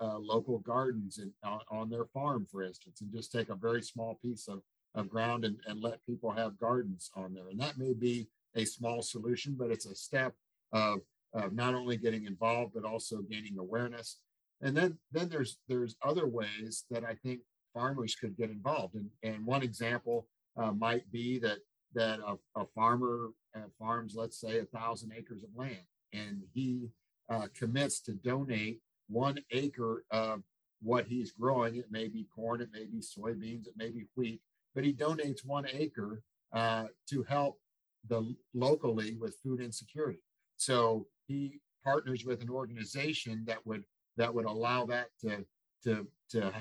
uh, 0.00 0.18
local 0.18 0.58
gardens 0.58 1.18
and 1.18 1.32
on, 1.44 1.60
on, 1.70 1.90
their 1.90 2.04
farm, 2.06 2.46
for 2.50 2.62
instance, 2.62 3.00
and 3.00 3.12
just 3.12 3.32
take 3.32 3.48
a 3.48 3.54
very 3.54 3.82
small 3.82 4.18
piece 4.22 4.48
of, 4.48 4.60
of 4.94 5.08
ground 5.08 5.44
and, 5.44 5.56
and 5.66 5.80
let 5.80 6.04
people 6.06 6.30
have 6.30 6.58
gardens 6.58 7.10
on 7.14 7.34
there. 7.34 7.48
And 7.50 7.60
that 7.60 7.78
may 7.78 7.92
be 7.92 8.28
a 8.56 8.64
small 8.64 9.02
solution, 9.02 9.56
but 9.58 9.70
it's 9.70 9.86
a 9.86 9.94
step 9.94 10.34
of, 10.72 10.98
of 11.34 11.52
not 11.52 11.74
only 11.74 11.96
getting 11.96 12.26
involved, 12.26 12.72
but 12.74 12.84
also 12.84 13.18
gaining 13.30 13.58
awareness. 13.58 14.18
And 14.60 14.76
then, 14.76 14.98
then 15.12 15.28
there's 15.28 15.58
there's 15.68 15.96
other 16.02 16.26
ways 16.26 16.84
that 16.90 17.04
I 17.04 17.14
think 17.14 17.40
farmers 17.72 18.16
could 18.16 18.36
get 18.36 18.50
involved. 18.50 18.94
And, 18.94 19.08
and 19.22 19.46
one 19.46 19.62
example 19.62 20.26
uh, 20.60 20.72
might 20.72 21.10
be 21.12 21.38
that 21.40 21.58
that 21.94 22.18
a, 22.20 22.60
a 22.60 22.66
farmer 22.74 23.30
uh, 23.56 23.60
farms, 23.78 24.14
let's 24.16 24.40
say, 24.40 24.58
a 24.58 24.64
thousand 24.64 25.12
acres 25.16 25.42
of 25.42 25.50
land, 25.54 25.86
and 26.12 26.42
he 26.52 26.88
uh, 27.30 27.46
commits 27.56 28.00
to 28.02 28.12
donate 28.12 28.80
one 29.08 29.38
acre 29.52 30.04
of 30.10 30.42
what 30.82 31.06
he's 31.06 31.32
growing. 31.32 31.76
It 31.76 31.86
may 31.90 32.08
be 32.08 32.26
corn, 32.34 32.60
it 32.60 32.70
may 32.72 32.84
be 32.84 33.00
soybeans, 33.00 33.66
it 33.66 33.74
may 33.76 33.90
be 33.90 34.06
wheat, 34.16 34.40
but 34.74 34.84
he 34.84 34.92
donates 34.92 35.44
one 35.44 35.66
acre 35.72 36.22
uh, 36.52 36.84
to 37.10 37.22
help 37.24 37.58
the 38.06 38.34
locally 38.54 39.16
with 39.20 39.36
food 39.42 39.60
insecurity. 39.60 40.20
So 40.56 41.06
he 41.26 41.60
partners 41.84 42.24
with 42.24 42.42
an 42.42 42.50
organization 42.50 43.44
that 43.46 43.66
would 43.66 43.84
that 44.16 44.32
would 44.34 44.46
allow 44.46 44.86
that 44.86 45.08
to 45.22 45.44
to 45.84 46.06
to 46.30 46.52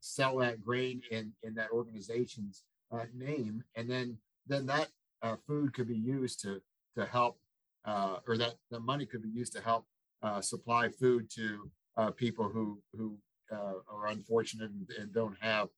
sell 0.00 0.36
that 0.38 0.62
grain 0.62 1.02
in 1.10 1.32
in 1.42 1.54
that 1.54 1.70
organization's 1.70 2.64
uh, 2.92 3.04
name, 3.14 3.62
and 3.76 3.88
then 3.88 4.18
then 4.46 4.66
that 4.66 4.88
uh, 5.22 5.36
food 5.46 5.74
could 5.74 5.88
be 5.88 5.96
used 5.96 6.40
to 6.42 6.60
to 6.96 7.04
help, 7.06 7.38
uh, 7.84 8.18
or 8.28 8.36
that 8.36 8.54
the 8.70 8.80
money 8.80 9.06
could 9.06 9.22
be 9.22 9.28
used 9.28 9.52
to 9.52 9.60
help 9.60 9.86
uh, 10.22 10.40
supply 10.40 10.88
food 10.88 11.30
to 11.30 11.70
uh, 11.96 12.10
people 12.10 12.48
who 12.48 12.80
who 12.96 13.16
uh, 13.52 13.74
are 13.88 14.06
unfortunate 14.08 14.70
and, 14.70 14.88
and 14.98 15.12
don't 15.12 15.36
have 15.40 15.68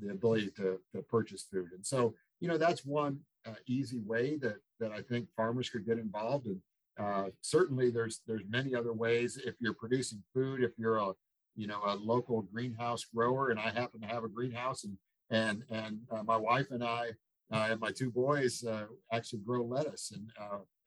the 0.00 0.10
ability 0.10 0.50
to, 0.56 0.78
to 0.94 1.02
purchase 1.02 1.46
food. 1.52 1.68
And 1.74 1.84
so, 1.84 2.14
you 2.40 2.48
know, 2.48 2.56
that's 2.56 2.84
one 2.84 3.20
uh, 3.46 3.54
easy 3.66 4.00
way 4.00 4.36
that 4.38 4.56
that 4.80 4.92
I 4.92 5.02
think 5.02 5.28
farmers 5.36 5.70
could 5.70 5.86
get 5.86 5.98
involved. 5.98 6.46
And 6.46 6.60
uh, 6.98 7.30
certainly, 7.40 7.90
there's 7.90 8.20
there's 8.26 8.42
many 8.48 8.74
other 8.74 8.92
ways. 8.92 9.38
If 9.44 9.54
you're 9.60 9.74
producing 9.74 10.22
food, 10.34 10.62
if 10.62 10.72
you're 10.78 10.98
a 10.98 11.12
you 11.56 11.66
know 11.66 11.80
a 11.84 11.94
local 11.94 12.42
greenhouse 12.42 13.04
grower, 13.04 13.50
and 13.50 13.58
I 13.58 13.70
happen 13.70 14.00
to 14.00 14.06
have 14.06 14.24
a 14.24 14.28
greenhouse, 14.28 14.84
and 14.84 14.96
and 15.30 15.62
and 15.70 16.00
uh, 16.10 16.22
my 16.22 16.36
wife 16.36 16.70
and 16.70 16.84
I 16.84 17.10
and 17.50 17.80
my 17.80 17.90
two 17.90 18.10
boys 18.10 18.64
actually 19.12 19.40
grow 19.40 19.64
lettuce, 19.64 20.12
and 20.12 20.30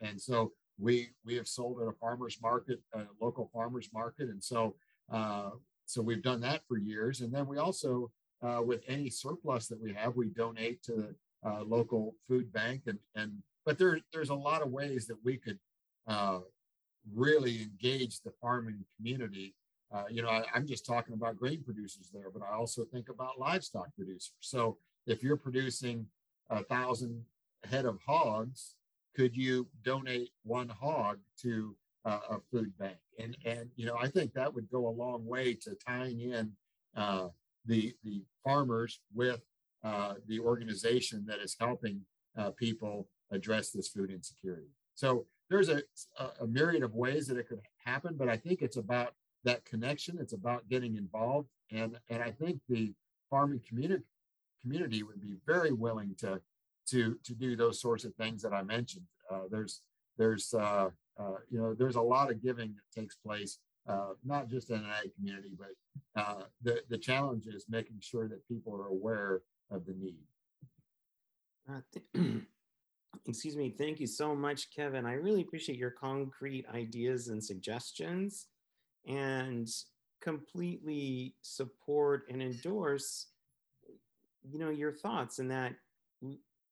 and 0.01 0.19
so 0.19 0.51
we 0.77 1.09
we 1.25 1.35
have 1.35 1.47
sold 1.47 1.81
at 1.81 1.87
a 1.87 1.93
farmers 1.93 2.37
market, 2.41 2.79
a 2.93 3.03
local 3.21 3.49
farmers 3.53 3.89
market, 3.93 4.29
and 4.29 4.43
so 4.43 4.75
uh, 5.11 5.51
so 5.85 6.01
we've 6.01 6.23
done 6.23 6.41
that 6.41 6.61
for 6.67 6.77
years. 6.77 7.21
And 7.21 7.33
then 7.33 7.47
we 7.47 7.57
also, 7.57 8.11
uh, 8.41 8.61
with 8.65 8.81
any 8.87 9.09
surplus 9.09 9.67
that 9.67 9.81
we 9.81 9.93
have, 9.93 10.15
we 10.15 10.27
donate 10.27 10.83
to 10.83 11.15
uh, 11.45 11.63
local 11.63 12.15
food 12.27 12.51
bank. 12.51 12.83
And 12.87 12.99
and 13.15 13.31
but 13.65 13.77
there 13.77 13.99
there's 14.13 14.29
a 14.29 14.35
lot 14.35 14.61
of 14.61 14.69
ways 14.69 15.07
that 15.07 15.17
we 15.23 15.37
could 15.37 15.59
uh, 16.07 16.39
really 17.13 17.61
engage 17.63 18.21
the 18.21 18.31
farming 18.41 18.83
community. 18.97 19.55
Uh, 19.93 20.05
you 20.09 20.21
know, 20.21 20.29
I, 20.29 20.43
I'm 20.53 20.67
just 20.67 20.85
talking 20.85 21.13
about 21.13 21.37
grain 21.37 21.63
producers 21.63 22.09
there, 22.13 22.29
but 22.33 22.41
I 22.41 22.55
also 22.55 22.83
think 22.85 23.09
about 23.09 23.39
livestock 23.39 23.87
producers. 23.95 24.33
So 24.39 24.77
if 25.05 25.23
you're 25.23 25.37
producing 25.37 26.07
a 26.49 26.63
thousand 26.63 27.23
head 27.63 27.85
of 27.85 27.99
hogs 28.05 28.75
could 29.15 29.35
you 29.35 29.67
donate 29.83 30.29
one 30.43 30.69
hog 30.69 31.19
to 31.41 31.75
uh, 32.03 32.19
a 32.31 32.37
food 32.51 32.77
bank? 32.77 32.97
And 33.19 33.37
and 33.45 33.69
you 33.75 33.85
know, 33.85 33.97
I 33.99 34.07
think 34.09 34.33
that 34.33 34.53
would 34.53 34.69
go 34.69 34.87
a 34.87 34.89
long 34.89 35.25
way 35.25 35.53
to 35.61 35.75
tying 35.75 36.19
in 36.19 36.51
uh, 36.95 37.29
the 37.65 37.95
the 38.03 38.23
farmers 38.43 38.99
with 39.13 39.41
uh, 39.85 40.15
the 40.27 40.39
organization 40.39 41.23
that 41.27 41.39
is 41.39 41.55
helping 41.59 42.01
uh, 42.37 42.49
people 42.51 43.07
address 43.31 43.69
this 43.69 43.87
food 43.87 44.09
insecurity. 44.09 44.71
So 44.95 45.25
there's 45.49 45.69
a, 45.69 45.83
a 46.41 46.47
myriad 46.47 46.83
of 46.83 46.95
ways 46.95 47.27
that 47.27 47.37
it 47.37 47.47
could 47.47 47.61
happen, 47.85 48.15
but 48.17 48.27
I 48.27 48.35
think 48.35 48.61
it's 48.61 48.77
about 48.77 49.13
that 49.43 49.63
connection. 49.63 50.17
It's 50.19 50.33
about 50.33 50.67
getting 50.69 50.95
involved, 50.95 51.49
and 51.71 51.99
and 52.09 52.23
I 52.23 52.31
think 52.31 52.61
the 52.67 52.93
farming 53.29 53.61
community 53.67 54.03
community 54.61 55.03
would 55.03 55.21
be 55.21 55.35
very 55.45 55.71
willing 55.71 56.15
to 56.19 56.41
to 56.89 57.15
to 57.23 57.33
do 57.33 57.55
those 57.55 57.79
sorts 57.79 58.05
of 58.05 58.15
things 58.15 58.41
that 58.41 58.53
I 58.53 58.63
mentioned. 58.63 59.05
Uh, 59.31 59.43
there's 59.51 59.81
there's 60.17 60.53
uh, 60.53 60.89
uh, 61.19 61.37
you 61.49 61.59
know 61.59 61.75
there's 61.75 61.95
a 61.95 62.01
lot 62.01 62.31
of 62.31 62.41
giving 62.41 62.73
that 62.73 62.99
takes 62.99 63.15
place, 63.15 63.59
uh, 63.87 64.13
not 64.23 64.49
just 64.49 64.71
in 64.71 64.77
an 64.77 64.89
ag 65.03 65.13
community, 65.15 65.51
but 65.57 66.21
uh, 66.21 66.43
the 66.63 66.81
the 66.89 66.97
challenge 66.97 67.45
is 67.45 67.65
making 67.69 67.97
sure 67.99 68.27
that 68.27 68.47
people 68.47 68.73
are 68.75 68.87
aware 68.87 69.41
of 69.71 69.85
the 69.85 69.93
need. 69.93 70.23
Uh, 71.69 71.81
th- 71.93 72.41
excuse 73.25 73.55
me. 73.55 73.73
Thank 73.77 73.99
you 73.99 74.07
so 74.07 74.35
much, 74.35 74.71
Kevin. 74.75 75.05
I 75.05 75.13
really 75.13 75.41
appreciate 75.41 75.77
your 75.77 75.91
concrete 75.91 76.65
ideas 76.73 77.27
and 77.29 77.43
suggestions, 77.43 78.47
and 79.07 79.67
completely 80.21 81.35
support 81.41 82.23
and 82.29 82.41
endorse 82.41 83.27
you 84.49 84.59
know 84.59 84.69
your 84.69 84.91
thoughts 84.91 85.39
and 85.39 85.51
that 85.51 85.73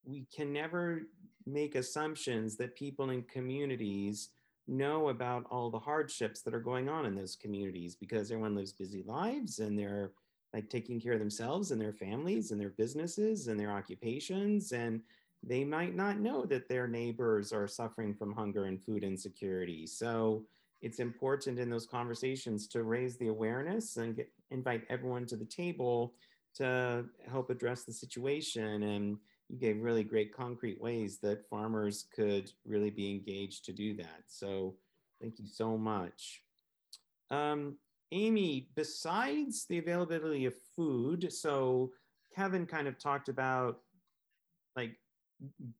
we 0.06 0.26
can 0.36 0.52
never 0.52 1.02
make 1.46 1.76
assumptions 1.76 2.56
that 2.58 2.76
people 2.76 3.10
in 3.10 3.22
communities 3.24 4.30
know 4.68 5.10
about 5.10 5.46
all 5.52 5.70
the 5.70 5.80
hardships 5.80 6.42
that 6.42 6.54
are 6.54 6.60
going 6.60 6.88
on 6.88 7.06
in 7.06 7.16
those 7.16 7.36
communities 7.36 7.96
because 7.96 8.32
everyone 8.32 8.56
lives 8.56 8.72
busy 8.72 9.04
lives 9.06 9.60
and 9.60 9.78
they're 9.78 10.12
like 10.54 10.70
taking 10.70 11.00
care 11.00 11.14
of 11.14 11.20
themselves 11.20 11.72
and 11.72 11.82
their 11.82 11.94
families 11.94 12.52
and 12.52 12.60
their 12.60 12.70
businesses 12.72 13.48
and 13.48 13.60
their 13.60 13.72
occupations 13.72 14.72
and 14.72 15.02
they 15.46 15.64
might 15.64 15.96
not 15.96 16.20
know 16.20 16.46
that 16.46 16.70
their 16.70 16.88
neighbors 16.88 17.52
are 17.52 17.68
suffering 17.68 18.14
from 18.14 18.34
hunger 18.34 18.66
and 18.66 18.82
food 18.82 19.04
insecurity 19.04 19.86
so 19.86 20.44
it's 20.82 21.00
important 21.00 21.60
in 21.60 21.70
those 21.70 21.88
conversations 21.88 22.68
to 22.68 22.84
raise 22.84 23.18
the 23.18 23.30
awareness 23.30 23.98
and 23.98 24.18
get, 24.18 24.30
invite 24.52 24.84
everyone 24.90 25.26
to 25.26 25.38
the 25.38 25.46
table 25.46 26.14
to 26.56 27.06
help 27.30 27.50
address 27.50 27.84
the 27.84 27.94
situation 27.94 28.84
and 28.84 29.18
you 29.50 29.58
gave 29.58 29.82
really 29.82 30.04
great 30.04 30.36
concrete 30.36 30.82
ways 30.82 31.20
that 31.20 31.48
farmers 31.50 32.06
could 32.16 32.52
really 32.66 32.90
be 32.90 33.12
engaged 33.12 33.66
to 33.66 33.74
do 33.74 33.96
that. 33.96 34.24
So 34.28 34.76
thank 35.22 35.40
you 35.40 35.46
so 35.48 35.78
much. 35.78 36.42
Um, 37.30 37.78
Amy, 38.12 38.70
besides 38.76 39.66
the 39.68 39.80
availability 39.80 40.46
of 40.46 40.54
food, 40.76 41.32
so 41.32 41.92
Kevin 42.36 42.66
kind 42.66 42.88
of 42.88 42.98
talked 42.98 43.30
about 43.30 43.80
like 44.76 44.98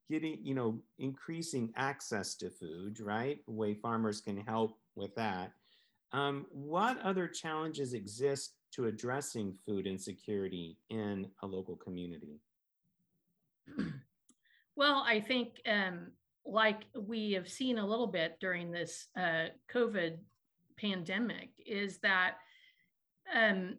getting, 0.10 0.40
you 0.42 0.56
know, 0.56 0.80
increasing 1.00 1.72
access 1.76 2.36
to 2.36 2.50
food, 2.50 3.00
right? 3.00 3.40
Way 3.48 3.74
farmers 3.74 4.22
can 4.22 4.38
help 4.38 4.78
with 4.96 5.16
that. 5.16 5.52
Um, 6.12 6.46
what 6.52 7.02
other 7.02 7.28
challenges 7.28 7.94
exist 7.94 8.54
to 8.74 8.86
addressing 8.86 9.54
food 9.66 9.88
insecurity 9.88 10.78
in 10.90 11.28
a 11.42 11.48
local 11.48 11.76
community? 11.76 12.40
well, 14.76 15.04
I 15.08 15.20
think 15.20 15.60
um, 15.68 16.12
like 16.46 16.84
we 16.96 17.32
have 17.34 17.50
seen 17.50 17.78
a 17.78 17.86
little 17.86 18.08
bit 18.08 18.38
during 18.40 18.72
this 18.72 19.08
uh, 19.18 19.46
COVID 19.74 20.18
pandemic 20.78 21.50
is 21.66 21.98
that 22.00 22.36
um, 23.34 23.78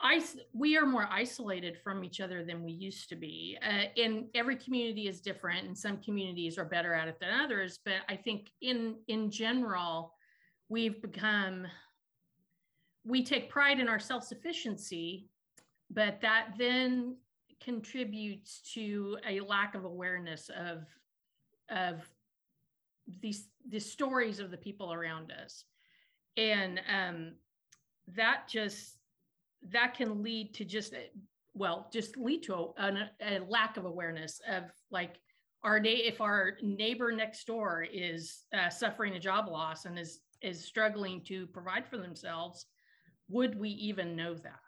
I, 0.00 0.24
we 0.54 0.76
are 0.78 0.86
more 0.86 1.06
isolated 1.10 1.76
from 1.82 2.02
each 2.04 2.20
other 2.20 2.42
than 2.42 2.64
we 2.64 2.72
used 2.72 3.08
to 3.10 3.16
be. 3.16 3.58
Uh, 3.62 3.84
and 4.00 4.26
every 4.34 4.56
community 4.56 5.08
is 5.08 5.20
different, 5.20 5.66
and 5.66 5.76
some 5.76 5.98
communities 5.98 6.56
are 6.56 6.64
better 6.64 6.94
at 6.94 7.08
it 7.08 7.18
than 7.20 7.38
others. 7.38 7.78
But 7.84 7.96
I 8.08 8.16
think 8.16 8.50
in 8.62 8.96
in 9.08 9.30
general, 9.30 10.14
we've 10.68 11.02
become 11.02 11.66
we 13.04 13.22
take 13.22 13.50
pride 13.50 13.78
in 13.78 13.88
our 13.88 13.98
self 13.98 14.24
sufficiency, 14.24 15.28
but 15.90 16.20
that 16.22 16.54
then 16.58 17.16
contributes 17.62 18.62
to 18.72 19.18
a 19.28 19.40
lack 19.40 19.74
of 19.74 19.84
awareness 19.84 20.50
of 20.56 20.86
of 21.68 22.08
these 23.20 23.48
the 23.68 23.78
stories 23.78 24.40
of 24.40 24.50
the 24.50 24.56
people 24.56 24.92
around 24.92 25.30
us 25.30 25.64
and 26.36 26.80
um, 26.92 27.32
that 28.14 28.48
just 28.48 28.96
that 29.68 29.94
can 29.94 30.22
lead 30.22 30.54
to 30.54 30.64
just 30.64 30.94
well 31.54 31.88
just 31.92 32.16
lead 32.16 32.42
to 32.42 32.54
a, 32.54 33.10
a, 33.22 33.40
lack 33.48 33.76
of 33.76 33.84
awareness 33.84 34.40
of 34.48 34.64
like 34.90 35.16
our 35.62 35.78
day 35.78 35.96
if 35.96 36.20
our 36.20 36.52
neighbor 36.62 37.12
next 37.12 37.46
door 37.46 37.86
is 37.92 38.44
uh, 38.56 38.70
suffering 38.70 39.14
a 39.14 39.20
job 39.20 39.48
loss 39.48 39.84
and 39.84 39.98
is 39.98 40.20
is 40.40 40.64
struggling 40.64 41.22
to 41.22 41.46
provide 41.48 41.86
for 41.86 41.98
themselves 41.98 42.66
would 43.28 43.58
we 43.58 43.68
even 43.68 44.16
know 44.16 44.34
that 44.34 44.58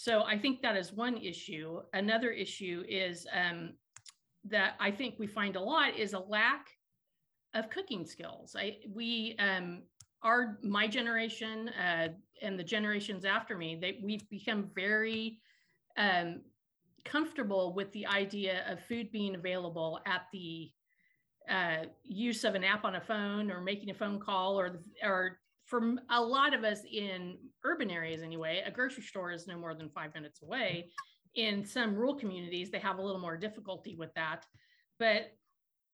so 0.00 0.22
I 0.22 0.38
think 0.38 0.62
that 0.62 0.78
is 0.78 0.94
one 0.94 1.18
issue. 1.18 1.82
Another 1.92 2.30
issue 2.30 2.84
is 2.88 3.26
um, 3.34 3.74
that 4.44 4.76
I 4.80 4.90
think 4.90 5.16
we 5.18 5.26
find 5.26 5.56
a 5.56 5.60
lot 5.60 5.94
is 5.94 6.14
a 6.14 6.18
lack 6.18 6.68
of 7.52 7.68
cooking 7.68 8.06
skills. 8.06 8.56
I 8.58 8.78
we 8.88 9.36
um, 9.38 9.82
our 10.22 10.58
my 10.62 10.86
generation 10.86 11.68
uh, 11.70 12.08
and 12.42 12.58
the 12.58 12.64
generations 12.64 13.24
after 13.24 13.56
me, 13.56 13.76
they 13.80 14.00
we've 14.02 14.28
become 14.28 14.70
very 14.74 15.40
um, 15.96 16.40
comfortable 17.04 17.74
with 17.74 17.90
the 17.92 18.06
idea 18.06 18.64
of 18.68 18.80
food 18.84 19.10
being 19.12 19.34
available 19.34 20.00
at 20.06 20.22
the 20.32 20.70
uh, 21.48 21.84
use 22.04 22.44
of 22.44 22.54
an 22.54 22.64
app 22.64 22.84
on 22.84 22.96
a 22.96 23.00
phone 23.00 23.50
or 23.50 23.60
making 23.60 23.90
a 23.90 23.94
phone 23.94 24.20
call 24.20 24.58
or 24.58 24.80
or 25.02 25.38
for 25.64 25.94
a 26.10 26.20
lot 26.20 26.52
of 26.52 26.64
us 26.64 26.80
in 26.90 27.36
urban 27.64 27.90
areas 27.90 28.22
anyway, 28.22 28.62
a 28.66 28.70
grocery 28.72 29.04
store 29.04 29.30
is 29.30 29.46
no 29.46 29.56
more 29.56 29.74
than 29.74 29.88
five 29.88 30.12
minutes 30.14 30.42
away. 30.42 30.90
In 31.36 31.64
some 31.64 31.94
rural 31.94 32.16
communities, 32.16 32.72
they 32.72 32.80
have 32.80 32.98
a 32.98 33.02
little 33.02 33.20
more 33.20 33.36
difficulty 33.36 33.94
with 33.94 34.12
that. 34.14 34.44
But 34.98 35.30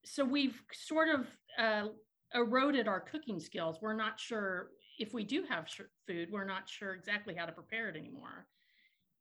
so 0.03 0.25
we've 0.25 0.63
sort 0.73 1.09
of 1.09 1.27
uh, 1.59 1.89
eroded 2.37 2.87
our 2.87 3.01
cooking 3.01 3.41
skills. 3.41 3.79
We're 3.81 3.97
not 3.97 4.21
sure 4.21 4.71
if 4.99 5.13
we 5.13 5.25
do 5.25 5.45
have 5.49 5.69
sh- 5.69 5.81
food, 6.07 6.29
we're 6.31 6.45
not 6.45 6.69
sure 6.69 6.95
exactly 6.95 7.35
how 7.35 7.47
to 7.47 7.53
prepare 7.53 7.89
it 7.89 7.97
anymore. 7.97 8.47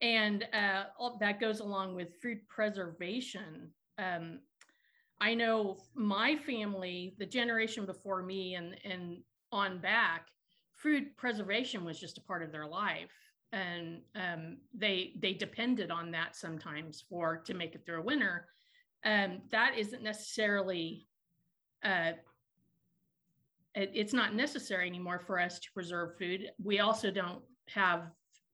And 0.02 0.46
uh, 0.54 0.84
that 1.20 1.40
goes 1.40 1.62
along 1.62 1.96
with 1.96 2.16
food 2.22 2.48
preservation. 2.48 3.72
Um, 3.98 4.40
I 5.22 5.34
know 5.34 5.78
my 5.96 6.36
family, 6.36 7.16
the 7.18 7.26
generation 7.26 7.86
before 7.86 8.22
me 8.22 8.56
and, 8.56 8.76
and 8.84 9.18
on 9.52 9.80
back, 9.80 10.28
food 10.76 11.16
preservation 11.18 11.86
was 11.86 12.00
just 12.00 12.18
a 12.18 12.22
part 12.22 12.44
of 12.44 12.52
their 12.52 12.68
life 12.68 13.12
and 13.54 14.02
um, 14.16 14.58
they 14.74 15.14
they 15.20 15.34
depended 15.34 15.90
on 15.90 16.12
that 16.12 16.36
sometimes 16.36 17.04
for 17.08 17.38
to 17.38 17.54
make 17.54 17.74
it 17.74 17.86
through 17.86 18.00
a 18.00 18.04
winter 18.04 18.48
um, 19.06 19.40
that 19.52 19.78
isn't 19.78 20.04
necessarily 20.04 21.08
uh, 21.84 22.12
it, 23.76 23.92
it's 23.94 24.14
not 24.14 24.34
necessary 24.34 24.88
anymore 24.88 25.20
for 25.20 25.40
us 25.40 25.60
to 25.60 25.72
preserve 25.74 26.18
food. 26.18 26.50
We 26.64 26.80
also 26.80 27.12
don't 27.12 27.42
have 27.70 28.12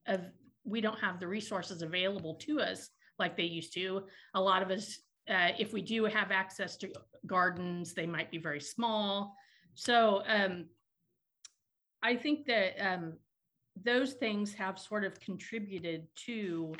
a, 0.07 0.19
we 0.63 0.81
don't 0.81 0.99
have 0.99 1.19
the 1.19 1.27
resources 1.27 1.81
available 1.81 2.35
to 2.35 2.59
us 2.59 2.89
like 3.19 3.37
they 3.37 3.43
used 3.43 3.73
to. 3.75 4.03
A 4.33 4.41
lot 4.41 4.61
of 4.61 4.71
us 4.71 4.99
uh, 5.29 5.49
if 5.59 5.71
we 5.71 5.81
do 5.81 6.05
have 6.05 6.31
access 6.31 6.75
to 6.77 6.91
gardens 7.27 7.93
they 7.93 8.07
might 8.07 8.31
be 8.31 8.39
very 8.39 8.59
small. 8.59 9.35
So 9.75 10.23
um, 10.27 10.65
I 12.03 12.15
think 12.15 12.45
that 12.47 12.73
um, 12.79 13.13
those 13.81 14.13
things 14.13 14.53
have 14.53 14.79
sort 14.79 15.03
of 15.03 15.19
contributed 15.19 16.07
to 16.25 16.73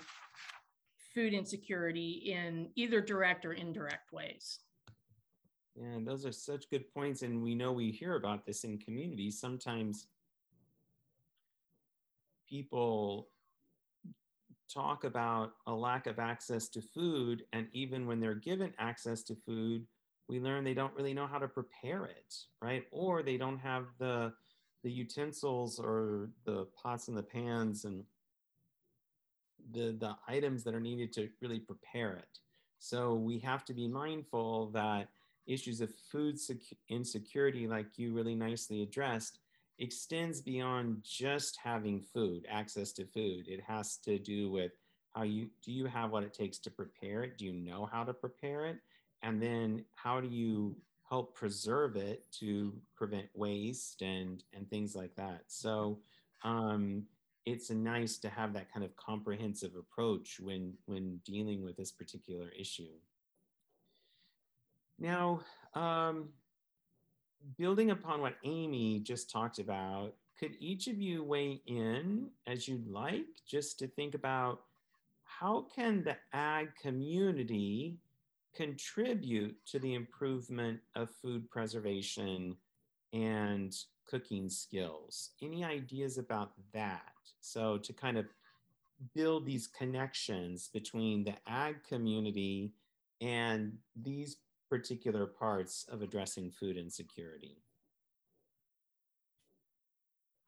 food 1.14 1.34
insecurity 1.34 2.34
in 2.34 2.70
either 2.76 3.02
direct 3.02 3.46
or 3.46 3.54
indirect 3.54 4.12
ways. 4.12 4.60
Yeah, 5.76 6.00
those 6.04 6.26
are 6.26 6.32
such 6.32 6.70
good 6.70 6.94
points. 6.94 7.22
And 7.22 7.42
we 7.42 7.56
know 7.56 7.72
we 7.72 7.92
hear 7.92 8.16
about 8.16 8.46
this 8.46 8.64
in 8.64 8.78
communities. 8.78 9.40
Sometimes 9.40 10.08
people 12.48 13.30
talk 14.74 15.04
about 15.04 15.52
a 15.68 15.74
lack 15.74 16.08
of 16.08 16.20
access 16.20 16.68
to 16.70 16.82
food. 16.82 17.44
And 17.54 17.68
even 17.74 18.08
when 18.08 18.20
they're 18.20 18.36
given 18.36 18.74
access 18.80 19.24
to 19.24 19.36
food, 19.36 19.86
we 20.28 20.40
learn 20.40 20.64
they 20.64 20.74
don't 20.74 20.96
really 20.96 21.14
know 21.14 21.28
how 21.28 21.40
to 21.40 21.48
prepare 21.48 22.06
it, 22.06 22.36
right? 22.62 22.86
Or 22.92 23.22
they 23.24 23.38
don't 23.38 23.60
have 23.60 23.86
the 24.00 24.34
the 24.84 24.92
utensils 24.92 25.78
or 25.80 26.30
the 26.46 26.66
pots 26.82 27.08
and 27.08 27.16
the 27.16 27.22
pans 27.22 27.86
and 27.86 28.04
the 29.72 29.92
the 30.00 30.16
items 30.28 30.64
that 30.64 30.74
are 30.74 30.80
needed 30.80 31.14
to 31.14 31.30
really 31.42 31.60
prepare 31.60 32.14
it. 32.14 32.40
So 32.80 33.14
we 33.16 33.40
have 33.40 33.64
to 33.66 33.74
be 33.74 33.88
mindful 33.88 34.72
that 34.72 35.10
issues 35.48 35.82
of 35.82 35.94
food 36.12 36.38
insecurity, 36.90 37.68
like 37.68 37.98
you 37.98 38.14
really 38.14 38.36
nicely 38.36 38.82
addressed, 38.84 39.40
extends 39.80 40.42
beyond 40.42 41.04
just 41.04 41.58
having 41.64 42.02
food, 42.02 42.46
access 42.50 42.92
to 42.94 43.06
food. 43.06 43.48
It 43.48 43.62
has 43.62 43.98
to 43.98 44.20
do 44.20 44.52
with 44.52 44.72
how 45.16 45.24
you 45.24 45.50
do 45.64 45.72
you 45.72 45.86
have 45.88 46.12
what 46.12 46.24
it 46.24 46.34
takes 46.34 46.58
to 46.60 46.72
prepare 46.72 47.24
it? 47.24 47.38
Do 47.38 47.46
you 47.46 47.54
know 47.54 47.90
how 47.92 48.04
to 48.04 48.14
prepare 48.14 48.68
it? 48.68 48.78
And 49.24 49.42
then 49.42 49.86
how 49.96 50.22
do 50.22 50.28
you 50.28 50.76
help 51.12 51.36
preserve 51.36 51.98
it 51.98 52.24
to 52.32 52.74
prevent 52.96 53.28
waste 53.36 54.02
and 54.02 54.44
and 54.54 54.68
things 54.70 54.96
like 54.96 55.14
that. 55.16 55.42
So 55.48 56.00
um, 56.44 57.04
it's 57.46 57.70
nice 57.70 58.18
to 58.20 58.30
have 58.30 58.54
that 58.54 58.72
kind 58.72 58.86
of 58.86 58.96
comprehensive 58.96 59.74
approach 59.78 60.40
when 60.40 60.74
when 60.86 61.20
dealing 61.26 61.64
with 61.64 61.76
this 61.76 61.92
particular 61.92 62.50
issue. 62.58 62.94
Now, 65.02 65.42
um, 65.74 66.30
building 67.58 67.90
upon 67.90 68.22
what 68.22 68.36
Amy 68.44 69.00
just 69.00 69.32
talked 69.32 69.58
about, 69.58 70.14
could 70.40 70.56
each 70.60 70.88
of 70.88 71.02
you 71.02 71.24
weigh 71.24 71.64
in 71.66 72.30
as 72.46 72.68
you'd 72.68 72.88
like, 72.88 73.26
just 73.48 73.80
to 73.80 73.88
think 73.88 74.14
about 74.14 74.62
how 75.24 75.66
can 75.76 76.04
the 76.04 76.18
ag 76.34 76.70
community 76.80 77.98
contribute 78.54 79.56
to 79.66 79.80
the 79.80 79.96
improvement 79.96 80.80
of 80.96 81.10
food 81.10 81.50
preservation 81.50 82.56
and 83.12 83.76
cooking 84.06 84.50
skills. 84.50 85.32
Any 85.42 85.64
ideas 85.66 86.20
about 86.20 86.52
that? 86.74 87.14
So, 87.40 87.80
to 87.80 87.92
kind 87.92 88.18
of 88.18 88.28
build 89.16 89.48
these 89.48 89.66
connections 89.66 90.70
between 90.72 91.24
the 91.24 91.34
ag 91.48 91.78
community 91.90 92.74
and 93.20 93.74
these 93.96 94.38
particular 94.72 95.26
parts 95.26 95.86
of 95.92 96.02
addressing 96.02 96.50
food 96.50 96.78
insecurity. 96.78 97.58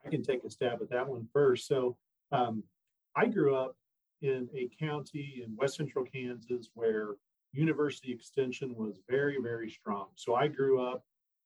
I 0.06 0.10
can 0.10 0.24
take 0.24 0.46
a 0.46 0.50
stab 0.50 0.82
at 0.82 0.90
that 0.92 1.08
one 1.08 1.28
first. 1.34 1.68
So, 1.68 1.98
um, 2.32 2.64
I 3.16 3.26
grew 3.28 3.56
up 3.56 3.76
in 4.22 4.48
a 4.56 4.70
county 4.84 5.44
in 5.46 5.56
west 5.58 5.76
central 5.76 6.06
Kansas 6.06 6.70
where 6.74 7.16
university 7.52 8.12
extension 8.12 8.74
was 8.76 9.02
very, 9.10 9.38
very 9.44 9.70
strong. 9.70 10.08
So 10.16 10.36
I 10.36 10.48
grew 10.48 10.82
up 10.82 11.04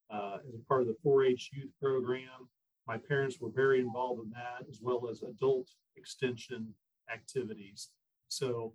uh, 0.10 0.38
as 0.48 0.54
a 0.54 0.66
part 0.68 0.82
of 0.82 0.88
the 0.88 0.96
4 1.04 1.26
H 1.26 1.50
youth 1.54 1.72
program. 1.82 2.48
My 2.88 2.98
parents 2.98 3.42
were 3.42 3.50
very 3.50 3.80
involved 3.80 4.24
in 4.24 4.30
that, 4.30 4.66
as 4.70 4.80
well 4.82 5.10
as 5.10 5.24
adult 5.24 5.68
extension 5.98 6.74
activities. 7.12 7.90
So 8.30 8.74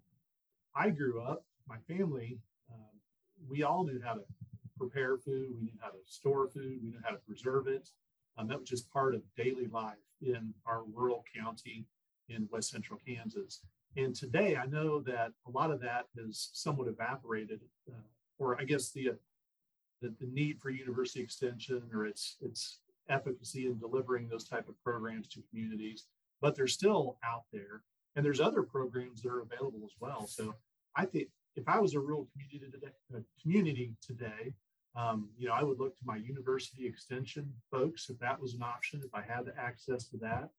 I 0.75 0.91
grew 0.91 1.23
up, 1.23 1.45
my 1.67 1.79
family, 1.89 2.39
we 3.49 3.63
all 3.63 3.85
knew 3.85 4.01
how 4.05 4.15
to 4.15 4.23
prepare 4.79 5.17
food, 5.17 5.51
we 5.55 5.63
knew 5.63 5.79
how 5.81 5.89
to 5.89 5.99
store 6.07 6.49
food, 6.49 6.79
we 6.83 6.91
knew 6.91 7.01
how 7.05 7.11
to 7.11 7.19
preserve 7.19 7.67
it. 7.67 7.89
Um, 8.37 8.49
that 8.49 8.59
was 8.59 8.69
just 8.69 8.91
part 8.91 9.15
of 9.15 9.23
daily 9.37 9.67
life 9.67 9.95
in 10.21 10.55
our 10.67 10.83
rural 10.93 11.25
county 11.37 11.87
in 12.29 12.49
west 12.51 12.71
central 12.71 12.99
Kansas. 13.07 13.61
And 13.97 14.15
today, 14.15 14.57
I 14.57 14.67
know 14.67 15.01
that 15.01 15.33
a 15.47 15.51
lot 15.51 15.71
of 15.71 15.81
that 15.81 16.07
has 16.17 16.49
somewhat 16.53 16.89
evaporated, 16.89 17.61
uh, 17.91 17.97
or 18.39 18.59
I 18.59 18.65
guess 18.65 18.91
the, 18.91 19.11
uh, 19.11 19.15
the, 20.01 20.15
the 20.19 20.27
need 20.33 20.59
for 20.61 20.71
university 20.71 21.21
extension 21.21 21.83
or 21.93 22.07
its 22.07 22.37
its 22.41 22.79
efficacy 23.09 23.67
in 23.67 23.79
delivering 23.79 24.29
those 24.29 24.45
type 24.45 24.69
of 24.69 24.83
programs 24.83 25.29
to 25.29 25.43
communities. 25.51 26.07
But 26.41 26.57
they're 26.57 26.67
still 26.67 27.19
out 27.25 27.45
there, 27.53 27.83
and 28.17 28.25
there's 28.25 28.41
other 28.41 28.63
programs 28.63 29.23
that 29.23 29.31
are 29.31 29.43
available 29.43 29.81
as 29.85 29.95
well. 30.01 30.27
So 30.27 30.55
I 30.97 31.05
think 31.05 31.29
if 31.57 31.69
I 31.69 31.79
was 31.79 31.95
a 31.95 32.01
rural 32.01 32.29
community 32.33 32.71
today, 32.71 32.93
a 33.15 33.43
community 33.43 33.95
today, 34.05 34.55
um, 34.95 35.31
you 35.39 35.49
know, 35.49 35.55
I 35.55 35.63
would 35.63 35.79
look 35.79 35.97
to 35.99 36.05
my 36.05 36.17
university 36.17 36.87
extension 36.87 37.51
folks 37.71 38.11
if 38.11 38.19
that 38.19 38.41
was 38.41 38.55
an 38.55 38.63
option, 38.63 39.03
if 39.05 39.15
I 39.15 39.23
had 39.23 39.45
access 39.59 40.09
to 40.09 40.17
that. 40.19 40.51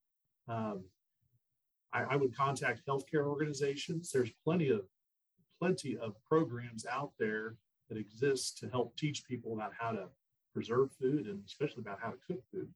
Um, 0.47 0.83
I, 1.93 2.03
I 2.03 2.15
would 2.15 2.35
contact 2.35 2.81
healthcare 2.87 3.27
organizations. 3.27 4.11
There's 4.11 4.31
plenty 4.43 4.69
of 4.69 4.81
plenty 5.59 5.97
of 5.97 6.15
programs 6.27 6.85
out 6.85 7.11
there 7.19 7.55
that 7.89 7.97
exist 7.97 8.57
to 8.57 8.69
help 8.69 8.97
teach 8.97 9.23
people 9.25 9.53
about 9.53 9.71
how 9.77 9.91
to 9.91 10.07
preserve 10.53 10.89
food 10.99 11.27
and 11.27 11.41
especially 11.45 11.81
about 11.81 11.99
how 12.01 12.09
to 12.09 12.17
cook 12.27 12.41
food. 12.51 12.67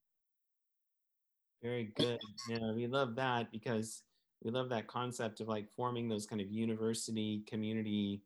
Very 1.62 1.92
good. 1.96 2.20
Yeah, 2.50 2.72
we 2.74 2.88
love 2.88 3.16
that 3.16 3.52
because 3.52 4.04
we 4.44 4.52
love 4.52 4.70
that 4.70 4.88
concept 4.88 5.40
of 5.40 5.48
like 5.48 5.68
forming 5.76 6.08
those 6.08 6.26
kind 6.26 6.42
of 6.42 6.52
university 6.52 7.44
community 7.48 8.22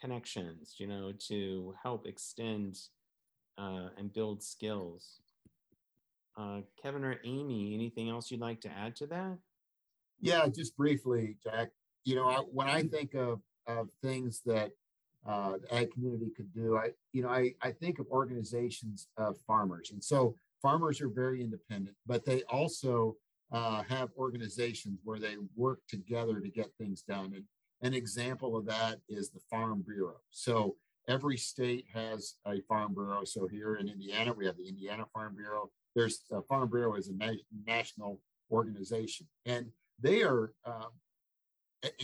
connections, 0.00 0.76
you 0.78 0.86
know, 0.86 1.12
to 1.28 1.74
help 1.82 2.06
extend 2.06 2.78
uh, 3.58 3.88
and 3.98 4.12
build 4.12 4.42
skills. 4.42 5.20
Uh, 6.36 6.60
Kevin 6.80 7.04
or 7.04 7.18
Amy, 7.24 7.74
anything 7.74 8.08
else 8.10 8.30
you'd 8.30 8.40
like 8.40 8.60
to 8.60 8.70
add 8.70 8.94
to 8.96 9.06
that? 9.06 9.38
Yeah, 10.20 10.46
just 10.48 10.76
briefly, 10.76 11.36
Jack. 11.42 11.70
You 12.04 12.16
know, 12.16 12.28
I, 12.28 12.36
when 12.52 12.68
I 12.68 12.82
think 12.82 13.14
of, 13.14 13.40
of 13.66 13.88
things 14.02 14.42
that 14.46 14.70
uh, 15.26 15.54
the 15.62 15.74
ag 15.74 15.92
community 15.92 16.30
could 16.36 16.52
do, 16.52 16.76
I, 16.76 16.90
you 17.12 17.22
know, 17.22 17.30
I, 17.30 17.54
I 17.62 17.72
think 17.72 17.98
of 17.98 18.06
organizations 18.10 19.08
of 19.16 19.36
farmers. 19.46 19.90
And 19.90 20.02
so 20.02 20.36
farmers 20.62 21.00
are 21.00 21.08
very 21.08 21.42
independent, 21.42 21.96
but 22.06 22.24
they 22.24 22.42
also 22.44 23.16
uh, 23.52 23.82
have 23.88 24.10
organizations 24.16 25.00
where 25.04 25.18
they 25.18 25.36
work 25.54 25.80
together 25.88 26.40
to 26.40 26.48
get 26.48 26.70
things 26.78 27.02
done. 27.02 27.32
And 27.34 27.44
an 27.82 27.94
example 27.94 28.56
of 28.56 28.66
that 28.66 28.98
is 29.08 29.30
the 29.30 29.40
Farm 29.50 29.82
Bureau. 29.86 30.16
So 30.30 30.76
every 31.08 31.36
state 31.36 31.86
has 31.92 32.34
a 32.46 32.60
Farm 32.62 32.94
Bureau. 32.94 33.24
So 33.24 33.46
here 33.46 33.76
in 33.76 33.88
Indiana, 33.88 34.32
we 34.32 34.46
have 34.46 34.56
the 34.56 34.68
Indiana 34.68 35.04
Farm 35.12 35.36
Bureau. 35.36 35.70
There's 35.94 36.22
the 36.30 36.42
Farm 36.42 36.68
Bureau 36.70 36.94
is 36.94 37.08
a 37.08 37.14
na- 37.14 37.42
national 37.66 38.20
organization, 38.50 39.26
and 39.44 39.66
they 40.00 40.22
are 40.22 40.52
uh, 40.64 40.86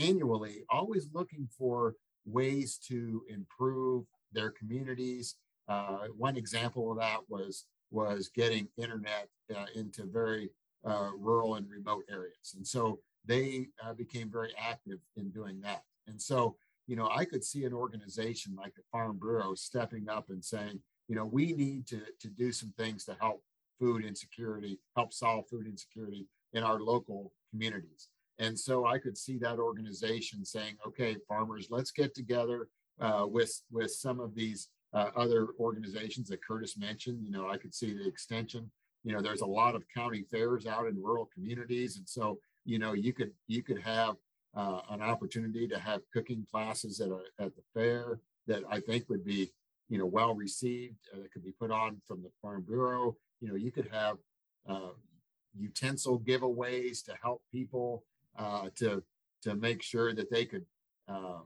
annually 0.01 0.65
always 0.71 1.09
looking 1.13 1.49
for 1.59 1.95
ways 2.25 2.79
to 2.89 3.23
improve 3.29 4.05
their 4.33 4.51
communities. 4.51 5.37
Uh, 5.69 6.07
one 6.17 6.37
example 6.37 6.91
of 6.91 6.99
that 6.99 7.21
was 7.29 7.67
was 7.91 8.31
getting 8.35 8.69
internet 8.79 9.29
uh, 9.55 9.67
into 9.75 10.05
very 10.07 10.51
uh, 10.85 11.11
rural 11.19 11.55
and 11.57 11.69
remote 11.71 12.05
areas, 12.11 12.55
and 12.57 12.67
so 12.67 13.01
they 13.25 13.69
uh, 13.85 13.95
became 13.95 14.31
very 14.31 14.53
active 14.59 14.99
in 15.17 15.31
doing 15.31 15.61
that. 15.61 15.85
And 16.09 16.21
so, 16.21 16.57
you 16.89 16.97
know, 16.97 17.09
I 17.09 17.25
could 17.25 17.45
see 17.45 17.65
an 17.65 17.73
organization 17.73 18.57
like 18.57 18.75
the 18.75 18.83
Farm 18.91 19.19
Bureau 19.21 19.55
stepping 19.55 20.09
up 20.09 20.31
and 20.31 20.45
saying, 20.45 20.81
you 21.09 21.15
know, 21.15 21.25
we 21.25 21.53
need 21.53 21.87
to 21.89 22.01
to 22.21 22.29
do 22.29 22.53
some 22.53 22.73
things 22.77 23.05
to 23.05 23.17
help 23.21 23.43
food 23.79 24.05
insecurity, 24.05 24.79
help 24.97 25.13
solve 25.13 25.49
food 25.49 25.67
insecurity 25.67 26.27
in 26.53 26.63
our 26.63 26.81
local 26.81 27.33
communities. 27.51 28.09
And 28.39 28.59
so 28.59 28.87
I 28.87 28.99
could 28.99 29.17
see 29.17 29.39
that 29.39 29.59
organization 29.59 30.45
saying, 30.45 30.77
okay, 30.87 31.17
farmers, 31.29 31.69
let's 31.71 31.91
get 31.91 32.15
together 32.15 32.69
uh, 33.01 33.27
with, 33.29 33.63
with 33.71 33.91
some 33.91 34.21
of 34.21 34.35
these 34.35 34.69
uh, 34.95 35.11
other 35.17 35.49
organizations 35.59 36.29
that 36.29 36.45
Curtis 36.45 36.77
mentioned. 36.77 37.25
You 37.25 37.31
know, 37.31 37.49
I 37.49 37.57
could 37.57 37.75
see 37.75 37.93
the 37.93 38.07
extension. 38.07 38.71
You 39.05 39.13
know, 39.13 39.21
there's 39.21 39.41
a 39.41 39.47
lot 39.47 39.75
of 39.75 39.85
county 39.95 40.25
fairs 40.31 40.67
out 40.67 40.87
in 40.87 41.03
rural 41.03 41.29
communities. 41.35 41.97
And 41.97 42.09
so, 42.09 42.39
you 42.65 42.79
know, 42.79 42.93
you 42.93 43.13
could 43.13 43.33
you 43.49 43.63
could 43.63 43.81
have 43.81 44.17
uh, 44.55 44.81
an 44.91 45.03
opportunity 45.03 45.67
to 45.69 45.79
have 45.79 46.03
cooking 46.13 46.47
classes 46.51 47.01
at, 47.01 47.09
a, 47.09 47.21
at 47.39 47.53
the 47.57 47.63
fair 47.75 48.21
that 48.47 48.63
I 48.71 48.81
think 48.81 49.09
would 49.09 49.25
be, 49.25 49.51
you 49.89 49.99
know, 49.99 50.07
well 50.07 50.35
received. 50.35 50.97
Uh, 51.13 51.23
that 51.23 51.33
could 51.33 51.45
be 51.45 51.53
put 51.53 51.71
on 51.71 52.01
from 52.07 52.23
the 52.23 52.31
Farm 52.41 52.65
Bureau. 52.67 53.17
You 53.41 53.49
know, 53.49 53.55
you 53.55 53.73
could 53.73 53.89
have 53.91 54.19
uh, 54.69 54.91
utensil 55.59 56.21
giveaways 56.21 57.05
to 57.05 57.15
help 57.21 57.43
people 57.51 58.05
uh, 58.39 58.69
to 58.77 59.03
to 59.43 59.55
make 59.55 59.83
sure 59.83 60.15
that 60.15 60.31
they 60.31 60.45
could 60.45 60.65
uh, 61.09 61.41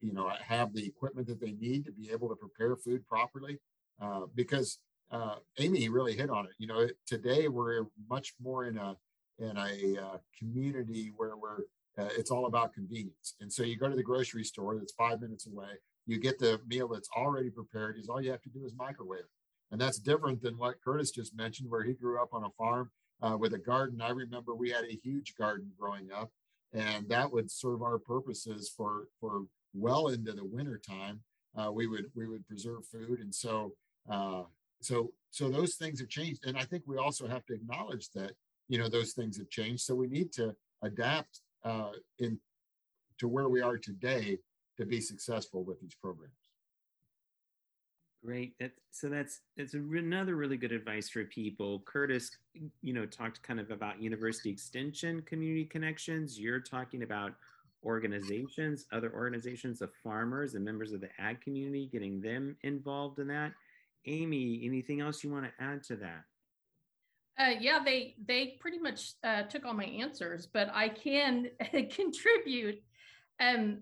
you 0.00 0.12
know 0.12 0.30
have 0.46 0.72
the 0.74 0.86
equipment 0.86 1.26
that 1.26 1.40
they 1.40 1.52
need 1.52 1.84
to 1.84 1.92
be 1.92 2.10
able 2.10 2.28
to 2.28 2.36
prepare 2.36 2.76
food 2.76 3.06
properly 3.06 3.58
uh, 4.00 4.22
because 4.34 4.78
uh, 5.10 5.36
amy 5.58 5.88
really 5.88 6.14
hit 6.14 6.30
on 6.30 6.44
it 6.46 6.52
you 6.58 6.66
know 6.66 6.86
today 7.06 7.48
we're 7.48 7.84
much 8.08 8.34
more 8.42 8.66
in 8.66 8.76
a 8.78 8.96
in 9.38 9.56
a 9.56 10.00
uh, 10.00 10.18
community 10.38 11.12
where 11.16 11.36
we're 11.36 11.60
uh, 11.96 12.08
it's 12.18 12.30
all 12.30 12.46
about 12.46 12.72
convenience 12.72 13.34
and 13.40 13.52
so 13.52 13.62
you 13.62 13.76
go 13.76 13.88
to 13.88 13.96
the 13.96 14.02
grocery 14.02 14.44
store 14.44 14.76
that's 14.76 14.94
five 14.94 15.20
minutes 15.20 15.46
away 15.46 15.68
you 16.06 16.18
get 16.18 16.38
the 16.38 16.60
meal 16.66 16.88
that's 16.88 17.08
already 17.16 17.50
prepared 17.50 17.96
is 17.98 18.08
all 18.08 18.20
you 18.20 18.30
have 18.30 18.42
to 18.42 18.50
do 18.50 18.64
is 18.64 18.72
microwave 18.76 19.24
and 19.70 19.80
that's 19.80 19.98
different 19.98 20.42
than 20.42 20.56
what 20.58 20.76
curtis 20.82 21.10
just 21.10 21.36
mentioned 21.36 21.70
where 21.70 21.84
he 21.84 21.94
grew 21.94 22.20
up 22.20 22.28
on 22.32 22.44
a 22.44 22.50
farm 22.58 22.90
uh, 23.22 23.36
with 23.36 23.54
a 23.54 23.58
garden. 23.58 24.00
I 24.00 24.10
remember 24.10 24.54
we 24.54 24.70
had 24.70 24.84
a 24.84 25.00
huge 25.02 25.34
garden 25.36 25.70
growing 25.78 26.10
up, 26.12 26.30
and 26.72 27.08
that 27.08 27.32
would 27.32 27.50
serve 27.50 27.82
our 27.82 27.98
purposes 27.98 28.72
for 28.76 29.08
for 29.20 29.44
well 29.72 30.08
into 30.08 30.32
the 30.32 30.44
winter 30.44 30.78
time. 30.78 31.20
Uh, 31.56 31.70
we 31.72 31.86
would 31.86 32.06
we 32.14 32.26
would 32.26 32.46
preserve 32.46 32.86
food, 32.86 33.20
and 33.20 33.34
so 33.34 33.72
uh, 34.10 34.42
so 34.84 35.12
so 35.30 35.48
those 35.48 35.74
things 35.74 36.00
have 36.00 36.08
changed. 36.08 36.46
And 36.46 36.56
I 36.56 36.62
think 36.62 36.84
we 36.86 36.96
also 36.96 37.26
have 37.26 37.44
to 37.46 37.54
acknowledge 37.54 38.10
that 38.10 38.32
you 38.68 38.78
know 38.78 38.88
those 38.88 39.12
things 39.12 39.36
have 39.38 39.50
changed. 39.50 39.82
So 39.82 39.94
we 39.94 40.06
need 40.06 40.32
to 40.34 40.54
adapt 40.82 41.40
uh, 41.64 41.92
in 42.18 42.38
to 43.18 43.28
where 43.28 43.48
we 43.48 43.60
are 43.60 43.78
today 43.78 44.38
to 44.76 44.86
be 44.86 45.00
successful 45.00 45.64
with 45.64 45.80
these 45.80 45.94
programs. 45.94 46.32
Great. 48.24 48.54
That, 48.58 48.72
so 48.90 49.08
that's 49.08 49.40
that's 49.56 49.74
another 49.74 50.36
really 50.36 50.56
good 50.56 50.72
advice 50.72 51.10
for 51.10 51.24
people. 51.24 51.82
Curtis, 51.84 52.30
you 52.80 52.94
know, 52.94 53.04
talked 53.04 53.42
kind 53.42 53.60
of 53.60 53.70
about 53.70 54.00
university 54.00 54.50
extension 54.50 55.20
community 55.22 55.64
connections. 55.64 56.38
You're 56.38 56.60
talking 56.60 57.02
about 57.02 57.34
organizations, 57.84 58.86
other 58.92 59.12
organizations 59.12 59.82
of 59.82 59.90
farmers 60.02 60.54
and 60.54 60.64
members 60.64 60.92
of 60.92 61.02
the 61.02 61.10
ag 61.18 61.40
community, 61.42 61.88
getting 61.92 62.20
them 62.20 62.56
involved 62.62 63.18
in 63.18 63.28
that. 63.28 63.52
Amy, 64.06 64.62
anything 64.64 65.00
else 65.00 65.24
you 65.24 65.30
want 65.30 65.44
to 65.46 65.64
add 65.64 65.82
to 65.84 65.96
that? 65.96 66.24
Uh, 67.38 67.54
yeah, 67.60 67.80
they 67.84 68.14
they 68.24 68.56
pretty 68.60 68.78
much 68.78 69.14
uh, 69.24 69.42
took 69.42 69.64
all 69.64 69.74
my 69.74 69.84
answers, 69.84 70.46
but 70.46 70.70
I 70.72 70.88
can 70.88 71.48
contribute. 71.90 72.80
Um, 73.40 73.78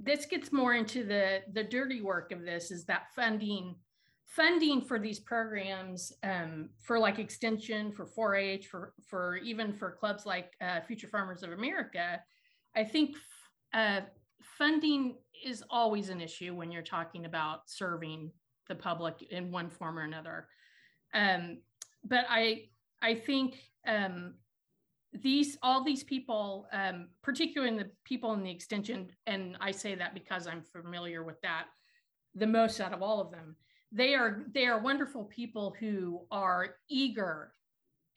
this 0.00 0.26
gets 0.26 0.52
more 0.52 0.74
into 0.74 1.04
the 1.04 1.40
the 1.52 1.64
dirty 1.64 2.00
work 2.00 2.32
of 2.32 2.44
this 2.44 2.70
is 2.70 2.84
that 2.86 3.06
funding 3.14 3.74
funding 4.24 4.80
for 4.80 4.98
these 4.98 5.20
programs 5.20 6.12
um, 6.22 6.70
for 6.80 6.98
like 6.98 7.18
extension 7.18 7.92
for 7.92 8.06
4-h 8.06 8.66
for 8.66 8.94
for 9.06 9.36
even 9.36 9.72
for 9.74 9.92
clubs 9.92 10.24
like 10.24 10.52
uh, 10.60 10.80
future 10.80 11.08
farmers 11.08 11.42
of 11.42 11.52
america 11.52 12.20
i 12.74 12.82
think 12.82 13.14
uh, 13.74 14.00
funding 14.40 15.16
is 15.44 15.62
always 15.70 16.08
an 16.08 16.20
issue 16.20 16.54
when 16.54 16.70
you're 16.70 16.82
talking 16.82 17.26
about 17.26 17.68
serving 17.68 18.30
the 18.68 18.74
public 18.74 19.22
in 19.30 19.50
one 19.50 19.70
form 19.70 19.98
or 19.98 20.02
another. 20.02 20.48
Um, 21.14 21.58
but 22.04 22.24
i 22.28 22.64
i 23.00 23.14
think 23.14 23.56
um, 23.86 24.34
these 25.12 25.58
all 25.62 25.84
these 25.84 26.02
people 26.02 26.66
um, 26.72 27.08
particularly 27.22 27.76
the 27.76 27.90
people 28.04 28.32
in 28.32 28.42
the 28.42 28.50
extension 28.50 29.08
and 29.26 29.56
i 29.60 29.70
say 29.70 29.94
that 29.94 30.14
because 30.14 30.46
i'm 30.46 30.62
familiar 30.62 31.22
with 31.22 31.40
that 31.42 31.66
the 32.34 32.46
most 32.46 32.80
out 32.80 32.92
of 32.92 33.02
all 33.02 33.20
of 33.20 33.30
them 33.30 33.56
they 33.92 34.14
are 34.14 34.44
they 34.54 34.66
are 34.66 34.80
wonderful 34.80 35.24
people 35.24 35.76
who 35.78 36.22
are 36.30 36.76
eager 36.88 37.52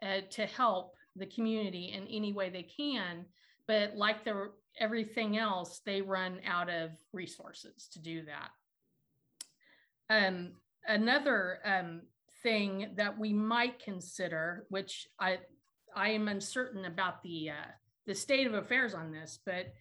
uh, 0.02 0.22
to 0.30 0.46
help 0.46 0.94
the 1.16 1.26
community 1.26 1.92
in 1.94 2.08
any 2.08 2.34
way 2.34 2.50
they 2.50 2.64
can. 2.64 3.26
But 3.68 3.96
like 3.96 4.24
the 4.24 4.52
everything 4.80 5.38
else 5.38 5.82
they 5.86 6.02
run 6.02 6.40
out 6.46 6.70
of 6.70 6.92
resources 7.14 7.88
to 7.94 8.00
do 8.00 8.26
that 8.26 8.50
um, 10.10 10.52
another 10.88 11.60
um, 11.66 12.02
thing 12.44 12.92
that 12.96 13.18
we 13.18 13.34
might 13.34 13.80
consider 13.80 14.66
which 14.70 15.08
i 15.20 15.38
I 15.96 16.10
am 16.10 16.28
uncertain 16.28 16.86
about 16.86 17.24
the 17.24 17.52
uh, 17.52 17.72
the 18.06 18.14
state 18.14 18.46
of 18.46 18.54
affairs 18.54 18.94
on 18.94 19.12
this, 19.12 19.40
but 19.46 19.74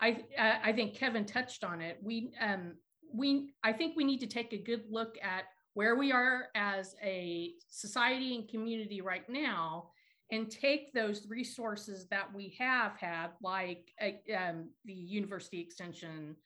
I 0.00 0.24
I 0.38 0.72
think 0.72 0.94
Kevin 0.94 1.26
touched 1.26 1.62
on 1.62 1.80
it. 1.80 1.98
We 2.02 2.32
um, 2.40 2.74
we 3.12 3.50
I 3.62 3.72
think 3.72 3.96
we 3.96 4.04
need 4.04 4.20
to 4.20 4.26
take 4.26 4.52
a 4.52 4.58
good 4.58 4.84
look 4.90 5.16
at 5.22 5.44
where 5.74 5.94
we 5.94 6.12
are 6.12 6.48
as 6.54 6.96
a 7.02 7.52
society 7.68 8.34
and 8.34 8.48
community 8.48 9.00
right 9.00 9.28
now 9.28 9.90
and 10.30 10.50
take 10.50 10.92
those 10.94 11.26
resources 11.28 12.06
that 12.08 12.32
we 12.34 12.54
have 12.58 12.96
had 12.96 13.28
like 13.42 13.90
uh, 14.00 14.34
um, 14.34 14.68
the 14.84 14.92
university 14.92 15.60
extension 15.60 16.36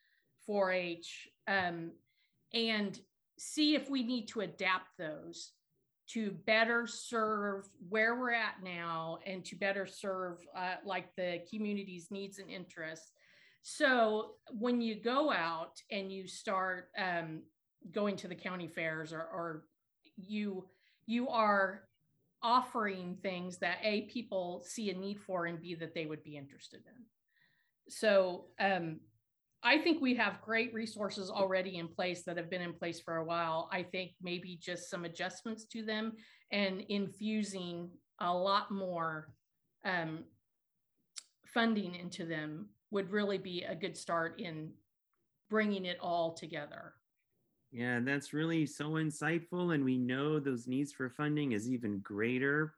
4-h 0.49 1.29
um, 1.49 1.91
and 2.53 2.99
see 3.39 3.75
if 3.75 3.91
we 3.91 4.03
need 4.03 4.29
to 4.29 4.41
adapt 4.41 4.97
those 4.99 5.53
to 6.09 6.31
better 6.47 6.87
serve 6.87 7.69
where 7.89 8.19
we're 8.19 8.33
at 8.33 8.63
now 8.63 9.19
and 9.27 9.45
to 9.45 9.57
better 9.57 9.87
serve 9.87 10.39
uh, 10.57 10.77
like 10.85 11.15
the 11.17 11.41
community's 11.51 12.11
needs 12.11 12.39
and 12.39 12.49
interests. 12.49 13.11
So 13.63 14.35
when 14.51 14.81
you 14.81 14.95
go 14.95 15.33
out 15.33 15.81
and 15.91 16.13
you 16.13 16.29
start 16.29 16.91
um, 16.97 17.43
going 17.93 18.17
to 18.17 18.29
the 18.29 18.35
county 18.35 18.69
fairs 18.69 19.13
or, 19.13 19.21
or 19.21 19.65
you 20.17 20.67
you 21.07 21.29
are 21.29 21.83
offering 22.43 23.17
things 23.23 23.59
that 23.59 23.79
a 23.83 24.03
people 24.03 24.63
see 24.65 24.91
a 24.91 24.95
need 24.95 25.21
for 25.21 25.47
and 25.47 25.61
b 25.61 25.75
that 25.75 25.95
they 25.95 26.07
would 26.07 26.23
be 26.23 26.37
interested 26.37 26.81
in. 26.87 27.05
So 27.89 28.47
um, 28.61 29.01
i 29.63 29.79
think 29.79 30.01
we 30.01 30.15
have 30.15 30.41
great 30.43 30.73
resources 30.75 31.31
already 31.31 31.79
in 31.79 31.89
place 31.89 32.23
that 32.25 32.37
have 32.37 32.51
been 32.51 32.63
in 32.63 32.73
place 32.73 33.01
for 33.01 33.17
a 33.17 33.25
while 33.25 33.69
i 33.73 33.83
think 33.83 34.13
maybe 34.23 34.59
just 34.61 34.91
some 34.91 35.05
adjustments 35.05 35.65
to 35.65 35.83
them 35.83 36.13
and 36.53 36.83
infusing 36.89 37.91
a 38.21 38.33
lot 38.33 38.71
more 38.71 39.29
um, 39.85 40.25
funding 41.47 41.95
into 41.95 42.25
them 42.25 42.69
would 42.91 43.11
really 43.11 43.39
be 43.39 43.63
a 43.65 43.75
good 43.75 43.97
start 43.97 44.41
in 44.41 44.71
bringing 45.51 45.85
it 45.85 45.99
all 46.01 46.33
together 46.33 46.95
yeah, 47.73 48.01
that's 48.03 48.33
really 48.33 48.65
so 48.65 48.93
insightful. 48.93 49.75
And 49.75 49.85
we 49.85 49.99
know 49.99 50.39
those 50.39 50.67
needs 50.67 50.93
for 50.93 51.11
funding 51.11 51.53
is 51.53 51.69
even 51.69 51.99
greater 51.99 52.75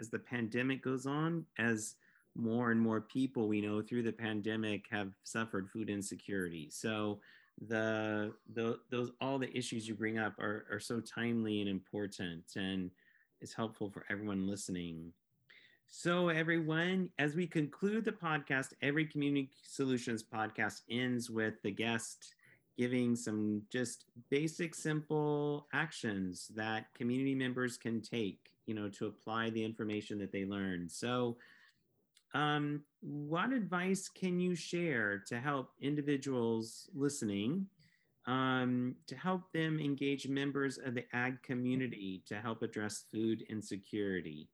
as 0.00 0.10
the 0.10 0.18
pandemic 0.18 0.82
goes 0.82 1.06
on, 1.06 1.46
as 1.58 1.94
more 2.40 2.70
and 2.70 2.80
more 2.80 3.00
people 3.00 3.48
we 3.48 3.60
know 3.60 3.82
through 3.82 4.02
the 4.02 4.12
pandemic 4.12 4.86
have 4.90 5.12
suffered 5.24 5.68
food 5.70 5.90
insecurity. 5.90 6.68
So 6.70 7.20
the, 7.68 8.32
the 8.54 8.78
those 8.90 9.12
all 9.20 9.38
the 9.38 9.54
issues 9.56 9.86
you 9.86 9.94
bring 9.94 10.18
up 10.18 10.38
are, 10.38 10.66
are 10.70 10.80
so 10.80 11.00
timely 11.00 11.60
and 11.60 11.68
important 11.68 12.44
and 12.56 12.90
it's 13.40 13.54
helpful 13.54 13.90
for 13.90 14.04
everyone 14.10 14.46
listening. 14.46 15.12
So, 15.92 16.28
everyone, 16.28 17.10
as 17.18 17.34
we 17.34 17.48
conclude 17.48 18.04
the 18.04 18.12
podcast, 18.12 18.74
every 18.80 19.04
Community 19.04 19.50
Solutions 19.62 20.22
podcast 20.22 20.82
ends 20.88 21.30
with 21.30 21.54
the 21.62 21.72
guest 21.72 22.34
giving 22.78 23.16
some 23.16 23.62
just 23.70 24.04
basic, 24.30 24.74
simple 24.74 25.66
actions 25.72 26.50
that 26.54 26.86
community 26.94 27.34
members 27.34 27.76
can 27.76 28.00
take, 28.00 28.52
you 28.66 28.74
know, 28.74 28.88
to 28.88 29.06
apply 29.06 29.50
the 29.50 29.64
information 29.64 30.16
that 30.18 30.30
they 30.30 30.44
learned. 30.44 30.90
So, 30.92 31.36
um, 32.34 32.82
what 33.00 33.52
advice 33.52 34.08
can 34.08 34.38
you 34.38 34.54
share 34.54 35.22
to 35.26 35.40
help 35.40 35.70
individuals 35.80 36.88
listening 36.94 37.66
um, 38.26 38.94
to 39.06 39.16
help 39.16 39.50
them 39.52 39.80
engage 39.80 40.28
members 40.28 40.78
of 40.78 40.94
the 40.94 41.04
ag 41.12 41.42
community 41.42 42.22
to 42.28 42.36
help 42.36 42.62
address 42.62 43.04
food 43.10 43.42
insecurity? 43.48 44.48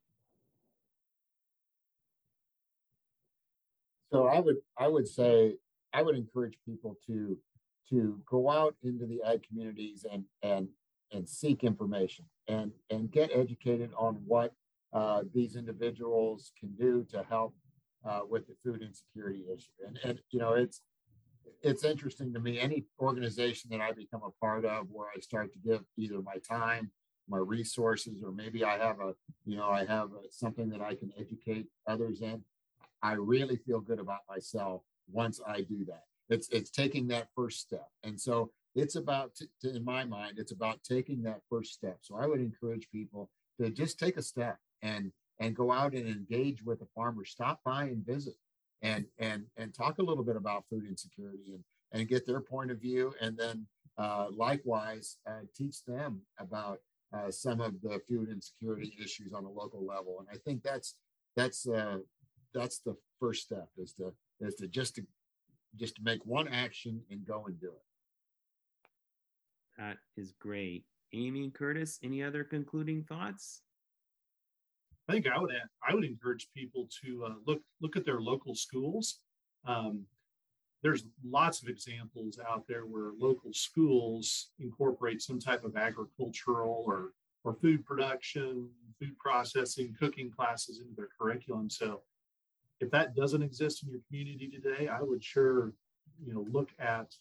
So 4.11 4.27
I 4.27 4.39
would 4.39 4.57
I 4.77 4.87
would 4.87 5.07
say 5.07 5.57
I 5.93 6.01
would 6.01 6.15
encourage 6.15 6.57
people 6.65 6.97
to 7.07 7.37
to 7.89 8.19
go 8.25 8.49
out 8.49 8.75
into 8.83 9.05
the 9.05 9.21
ag 9.23 9.43
communities 9.43 10.05
and 10.11 10.23
and 10.41 10.69
and 11.11 11.27
seek 11.27 11.63
information 11.63 12.25
and 12.47 12.71
and 12.89 13.11
get 13.11 13.29
educated 13.33 13.91
on 13.97 14.15
what 14.25 14.53
uh, 14.93 15.23
these 15.33 15.55
individuals 15.55 16.51
can 16.57 16.73
do 16.79 17.05
to 17.11 17.23
help 17.29 17.53
uh, 18.05 18.21
with 18.29 18.47
the 18.47 18.55
food 18.63 18.81
insecurity 18.81 19.45
issue. 19.53 19.71
And 19.87 19.99
and 20.03 20.19
you 20.31 20.39
know 20.39 20.53
it's 20.53 20.81
it's 21.61 21.83
interesting 21.83 22.33
to 22.33 22.39
me 22.39 22.59
any 22.59 22.85
organization 22.99 23.69
that 23.71 23.81
I 23.81 23.91
become 23.91 24.21
a 24.23 24.31
part 24.45 24.65
of 24.65 24.87
where 24.91 25.07
I 25.15 25.19
start 25.19 25.51
to 25.53 25.59
give 25.59 25.81
either 25.97 26.21
my 26.21 26.37
time, 26.47 26.91
my 27.27 27.39
resources, 27.39 28.21
or 28.23 28.31
maybe 28.31 28.63
I 28.63 28.77
have 28.77 28.99
a 28.99 29.13
you 29.45 29.57
know 29.57 29.69
I 29.69 29.85
have 29.85 30.09
a, 30.11 30.31
something 30.31 30.69
that 30.69 30.81
I 30.81 30.95
can 30.95 31.11
educate 31.17 31.67
others 31.87 32.21
in. 32.21 32.43
I 33.01 33.13
really 33.13 33.57
feel 33.57 33.79
good 33.79 33.99
about 33.99 34.21
myself 34.29 34.81
once 35.11 35.39
I 35.45 35.61
do 35.61 35.85
that 35.85 36.03
it's 36.29 36.49
it's 36.49 36.69
taking 36.69 37.07
that 37.07 37.27
first 37.35 37.59
step 37.59 37.87
and 38.03 38.19
so 38.19 38.51
it's 38.75 38.95
about 38.95 39.31
to, 39.35 39.75
in 39.75 39.83
my 39.83 40.03
mind 40.03 40.37
it's 40.37 40.51
about 40.51 40.83
taking 40.83 41.23
that 41.23 41.39
first 41.49 41.73
step 41.73 41.97
so 42.01 42.15
i 42.15 42.25
would 42.25 42.39
encourage 42.39 42.87
people 42.91 43.29
to 43.59 43.69
just 43.69 43.99
take 43.99 44.17
a 44.17 44.21
step 44.21 44.57
and 44.81 45.11
and 45.39 45.55
go 45.55 45.71
out 45.71 45.93
and 45.93 46.07
engage 46.07 46.63
with 46.63 46.81
a 46.81 46.87
farmer 46.95 47.25
stop 47.25 47.59
by 47.63 47.83
and 47.83 48.05
visit 48.05 48.35
and 48.81 49.05
and 49.19 49.43
and 49.57 49.73
talk 49.73 49.99
a 49.99 50.03
little 50.03 50.23
bit 50.23 50.35
about 50.35 50.65
food 50.69 50.85
insecurity 50.87 51.53
and 51.53 51.63
and 51.91 52.07
get 52.07 52.25
their 52.25 52.41
point 52.41 52.71
of 52.71 52.79
view 52.79 53.13
and 53.21 53.37
then 53.37 53.65
uh, 53.97 54.27
likewise 54.31 55.17
uh, 55.27 55.41
teach 55.55 55.83
them 55.85 56.21
about 56.39 56.79
uh, 57.13 57.31
some 57.31 57.61
of 57.61 57.81
the 57.81 57.99
food 58.07 58.29
insecurity 58.29 58.95
issues 59.01 59.33
on 59.33 59.45
a 59.45 59.49
local 59.49 59.85
level 59.85 60.17
and 60.19 60.27
i 60.31 60.37
think 60.45 60.61
that's 60.61 60.95
that's 61.35 61.67
uh, 61.67 61.97
that's 62.53 62.79
the 62.79 62.95
first 63.19 63.43
step 63.43 63.69
is 63.77 63.93
to 63.93 64.13
is 64.39 64.55
to 64.55 64.67
just 64.67 64.95
to 64.95 65.03
just 65.75 65.95
to 65.95 66.01
make 66.03 66.25
one 66.25 66.47
action 66.47 67.01
and 67.11 67.25
go 67.25 67.45
and 67.45 67.59
do 67.59 67.67
it. 67.67 67.83
That 69.77 69.97
is 70.15 70.33
great. 70.39 70.85
Amy 71.13 71.49
Curtis, 71.51 71.99
any 72.03 72.23
other 72.23 72.43
concluding 72.43 73.03
thoughts? 73.03 73.61
I 75.07 75.13
think 75.13 75.27
I 75.27 75.39
would 75.39 75.51
I 75.87 75.93
would 75.93 76.03
encourage 76.03 76.49
people 76.55 76.89
to 77.03 77.25
uh, 77.25 77.33
look 77.45 77.61
look 77.81 77.95
at 77.95 78.05
their 78.05 78.19
local 78.19 78.55
schools. 78.55 79.19
Um, 79.65 80.05
there's 80.83 81.05
lots 81.23 81.61
of 81.61 81.69
examples 81.69 82.39
out 82.47 82.65
there 82.67 82.81
where 82.81 83.11
local 83.17 83.51
schools 83.53 84.49
incorporate 84.59 85.21
some 85.21 85.39
type 85.39 85.63
of 85.63 85.75
agricultural 85.75 86.83
or 86.85 87.11
or 87.43 87.53
food 87.53 87.85
production, 87.85 88.69
food 88.99 89.17
processing, 89.17 89.95
cooking 89.99 90.29
classes 90.29 90.79
into 90.79 90.93
their 90.95 91.09
curriculum. 91.19 91.69
So 91.69 92.01
if 92.79 92.91
that 92.91 93.15
doesn't 93.15 93.41
exist 93.41 93.83
in 93.83 93.89
your 93.89 94.01
community 94.07 94.49
today, 94.49 94.87
I 94.87 95.01
would 95.01 95.23
sure, 95.23 95.73
you 96.23 96.33
know, 96.33 96.45
look 96.51 96.69
at 96.79 97.15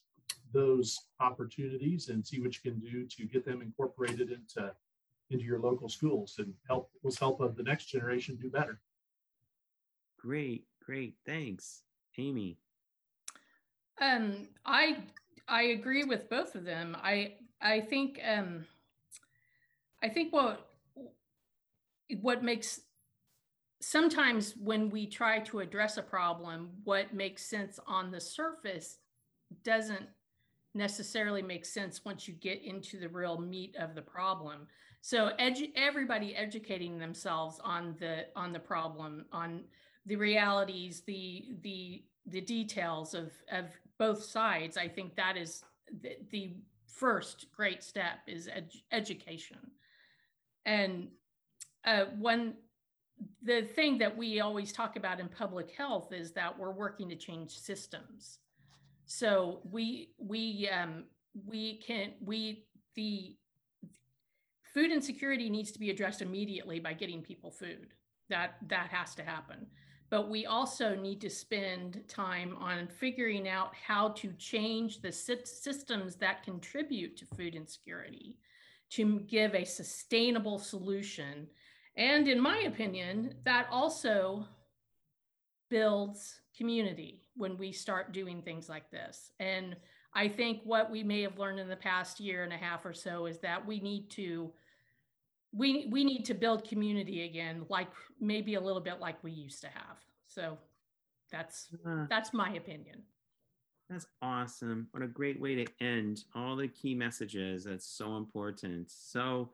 those 0.52 0.98
opportunities 1.20 2.08
and 2.08 2.26
see 2.26 2.40
what 2.40 2.54
you 2.54 2.70
can 2.70 2.80
do 2.80 3.06
to 3.06 3.24
get 3.24 3.44
them 3.44 3.62
incorporated 3.62 4.32
into 4.32 4.72
into 5.30 5.44
your 5.44 5.60
local 5.60 5.88
schools 5.88 6.36
and 6.38 6.52
help 6.68 6.90
let's 7.02 7.18
help 7.18 7.40
of 7.40 7.56
the 7.56 7.62
next 7.62 7.86
generation 7.86 8.36
do 8.40 8.50
better. 8.50 8.80
Great, 10.18 10.64
great. 10.84 11.14
Thanks. 11.24 11.82
Amy. 12.18 12.58
Um, 14.00 14.48
I 14.64 14.98
I 15.48 15.62
agree 15.62 16.04
with 16.04 16.28
both 16.28 16.54
of 16.54 16.64
them. 16.64 16.96
I 17.02 17.34
I 17.60 17.80
think 17.80 18.20
um 18.26 18.66
I 20.02 20.08
think 20.08 20.32
what 20.32 20.68
what 22.20 22.42
makes 22.42 22.80
sometimes 23.80 24.54
when 24.56 24.90
we 24.90 25.06
try 25.06 25.40
to 25.40 25.60
address 25.60 25.96
a 25.96 26.02
problem, 26.02 26.70
what 26.84 27.14
makes 27.14 27.42
sense 27.44 27.78
on 27.86 28.10
the 28.10 28.20
surface 28.20 28.98
doesn't 29.64 30.08
necessarily 30.74 31.42
make 31.42 31.64
sense 31.64 32.04
once 32.04 32.28
you 32.28 32.34
get 32.34 32.62
into 32.62 32.98
the 32.98 33.08
real 33.08 33.38
meat 33.38 33.74
of 33.78 33.94
the 33.94 34.02
problem. 34.02 34.66
So 35.00 35.30
edu- 35.38 35.72
everybody 35.76 36.34
educating 36.34 36.98
themselves 36.98 37.60
on 37.62 37.94
the 37.98 38.26
on 38.34 38.52
the 38.52 38.58
problem, 38.58 39.26
on 39.32 39.64
the 40.06 40.16
realities, 40.16 41.02
the 41.06 41.56
the 41.62 42.04
the 42.26 42.40
details 42.40 43.14
of 43.14 43.32
of 43.50 43.66
both 43.98 44.22
sides. 44.22 44.76
I 44.76 44.88
think 44.88 45.16
that 45.16 45.36
is 45.36 45.64
the, 46.02 46.16
the 46.30 46.56
first 46.86 47.46
great 47.52 47.82
step 47.82 48.18
is 48.26 48.48
ed- 48.48 48.72
education. 48.92 49.58
And 50.64 51.08
uh, 51.84 52.06
one 52.18 52.54
the 53.42 53.62
thing 53.62 53.98
that 53.98 54.16
we 54.16 54.40
always 54.40 54.72
talk 54.72 54.96
about 54.96 55.20
in 55.20 55.28
public 55.28 55.70
health 55.70 56.12
is 56.12 56.32
that 56.32 56.58
we're 56.58 56.72
working 56.72 57.08
to 57.08 57.16
change 57.16 57.58
systems. 57.58 58.40
So 59.06 59.60
we 59.70 60.10
we 60.18 60.68
um, 60.68 61.04
we 61.46 61.78
can 61.86 62.12
we 62.20 62.66
the 62.94 63.36
food 64.76 64.92
insecurity 64.92 65.48
needs 65.48 65.72
to 65.72 65.78
be 65.78 65.88
addressed 65.88 66.20
immediately 66.20 66.78
by 66.78 66.92
getting 66.92 67.22
people 67.22 67.50
food. 67.50 67.94
That 68.28 68.56
that 68.68 68.88
has 68.90 69.14
to 69.14 69.22
happen. 69.22 69.66
But 70.10 70.28
we 70.28 70.44
also 70.44 70.94
need 70.94 71.20
to 71.22 71.30
spend 71.30 72.02
time 72.08 72.56
on 72.60 72.86
figuring 72.86 73.48
out 73.48 73.74
how 73.74 74.10
to 74.10 74.32
change 74.34 75.00
the 75.00 75.10
systems 75.10 76.16
that 76.16 76.44
contribute 76.44 77.16
to 77.16 77.24
food 77.24 77.54
insecurity 77.54 78.36
to 78.90 79.20
give 79.20 79.54
a 79.54 79.64
sustainable 79.64 80.58
solution 80.58 81.48
and 81.96 82.28
in 82.28 82.40
my 82.40 82.58
opinion, 82.66 83.34
that 83.44 83.68
also 83.70 84.46
builds 85.70 86.40
community 86.56 87.22
when 87.36 87.56
we 87.56 87.72
start 87.72 88.12
doing 88.12 88.42
things 88.42 88.68
like 88.68 88.90
this. 88.90 89.30
And 89.40 89.76
I 90.14 90.28
think 90.28 90.60
what 90.64 90.90
we 90.90 91.02
may 91.02 91.22
have 91.22 91.38
learned 91.38 91.58
in 91.58 91.68
the 91.68 91.76
past 91.76 92.20
year 92.20 92.44
and 92.44 92.52
a 92.52 92.56
half 92.56 92.84
or 92.84 92.92
so 92.92 93.26
is 93.26 93.38
that 93.40 93.66
we 93.66 93.80
need 93.80 94.10
to 94.10 94.52
we 95.56 95.86
we 95.90 96.04
need 96.04 96.24
to 96.26 96.34
build 96.34 96.68
community 96.68 97.24
again 97.24 97.64
like 97.68 97.88
maybe 98.20 98.54
a 98.54 98.60
little 98.60 98.80
bit 98.80 99.00
like 99.00 99.22
we 99.22 99.32
used 99.32 99.60
to 99.62 99.68
have. 99.68 99.96
So 100.26 100.58
that's 101.32 101.68
uh, 101.86 102.06
that's 102.08 102.32
my 102.32 102.50
opinion. 102.50 103.02
That's 103.88 104.06
awesome. 104.20 104.88
What 104.90 105.02
a 105.02 105.08
great 105.08 105.40
way 105.40 105.54
to 105.64 105.66
end 105.80 106.24
all 106.34 106.56
the 106.56 106.68
key 106.68 106.94
messages. 106.94 107.64
That's 107.64 107.86
so 107.86 108.16
important. 108.16 108.90
So 108.90 109.50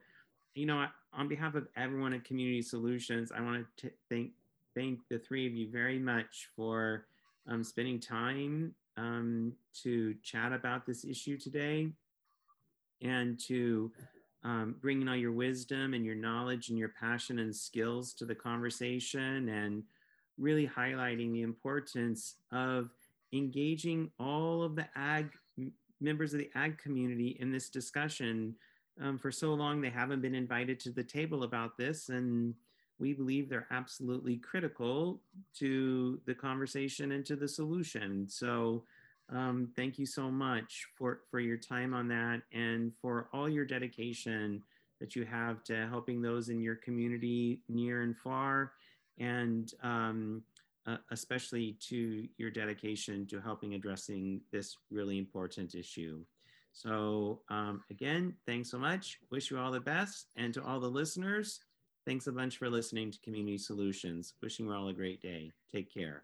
you 0.55 0.65
know, 0.65 0.85
on 1.13 1.27
behalf 1.27 1.55
of 1.55 1.67
everyone 1.75 2.13
at 2.13 2.23
Community 2.23 2.61
Solutions, 2.61 3.31
I 3.35 3.41
want 3.41 3.65
to 3.77 3.91
thank 4.09 4.31
thank 4.75 4.99
the 5.09 5.19
three 5.19 5.47
of 5.47 5.53
you 5.53 5.69
very 5.69 5.99
much 5.99 6.49
for 6.55 7.05
um, 7.47 7.63
spending 7.63 7.99
time 7.99 8.73
um, 8.97 9.53
to 9.83 10.15
chat 10.23 10.51
about 10.51 10.85
this 10.85 11.05
issue 11.05 11.37
today 11.37 11.89
and 13.01 13.39
to 13.39 13.91
um, 14.43 14.75
bringing 14.81 15.07
all 15.07 15.15
your 15.15 15.31
wisdom 15.31 15.93
and 15.93 16.05
your 16.05 16.15
knowledge 16.15 16.69
and 16.69 16.77
your 16.77 16.93
passion 16.99 17.39
and 17.39 17.55
skills 17.55 18.13
to 18.13 18.25
the 18.25 18.35
conversation 18.35 19.49
and 19.49 19.83
really 20.37 20.67
highlighting 20.67 21.31
the 21.31 21.41
importance 21.41 22.35
of 22.51 22.89
engaging 23.31 24.11
all 24.19 24.63
of 24.63 24.75
the 24.75 24.85
ag 24.95 25.29
members 26.01 26.33
of 26.33 26.39
the 26.39 26.49
ag 26.55 26.77
community 26.77 27.37
in 27.39 27.51
this 27.51 27.69
discussion. 27.69 28.55
Um, 29.01 29.17
for 29.17 29.31
so 29.31 29.53
long, 29.53 29.81
they 29.81 29.89
haven't 29.89 30.21
been 30.21 30.35
invited 30.35 30.79
to 30.81 30.91
the 30.91 31.03
table 31.03 31.43
about 31.43 31.77
this, 31.77 32.09
and 32.09 32.53
we 32.99 33.13
believe 33.13 33.49
they're 33.49 33.67
absolutely 33.71 34.37
critical 34.37 35.21
to 35.57 36.19
the 36.25 36.35
conversation 36.35 37.13
and 37.13 37.25
to 37.25 37.35
the 37.35 37.47
solution. 37.47 38.27
So, 38.29 38.83
um, 39.29 39.69
thank 39.75 39.97
you 39.97 40.05
so 40.05 40.29
much 40.29 40.85
for, 40.97 41.21
for 41.31 41.39
your 41.39 41.57
time 41.57 41.93
on 41.93 42.07
that 42.09 42.41
and 42.51 42.91
for 43.01 43.29
all 43.33 43.49
your 43.49 43.65
dedication 43.65 44.61
that 44.99 45.15
you 45.15 45.25
have 45.25 45.63
to 45.65 45.87
helping 45.87 46.21
those 46.21 46.49
in 46.49 46.61
your 46.61 46.75
community 46.75 47.61
near 47.67 48.03
and 48.03 48.17
far, 48.17 48.73
and 49.17 49.73
um, 49.83 50.43
uh, 50.87 50.97
especially 51.11 51.77
to 51.89 52.27
your 52.37 52.49
dedication 52.49 53.25
to 53.27 53.41
helping 53.41 53.73
addressing 53.73 54.41
this 54.51 54.77
really 54.91 55.17
important 55.17 55.75
issue. 55.75 56.23
So 56.73 57.41
um, 57.49 57.83
again, 57.91 58.33
thanks 58.45 58.71
so 58.71 58.79
much. 58.79 59.19
Wish 59.31 59.51
you 59.51 59.59
all 59.59 59.71
the 59.71 59.79
best. 59.79 60.27
And 60.35 60.53
to 60.55 60.63
all 60.63 60.79
the 60.79 60.87
listeners, 60.87 61.59
thanks 62.05 62.27
a 62.27 62.31
bunch 62.31 62.57
for 62.57 62.69
listening 62.69 63.11
to 63.11 63.19
Community 63.19 63.57
Solutions. 63.57 64.33
Wishing 64.41 64.65
you 64.65 64.73
all 64.73 64.87
a 64.87 64.93
great 64.93 65.21
day. 65.21 65.51
Take 65.71 65.93
care. 65.93 66.23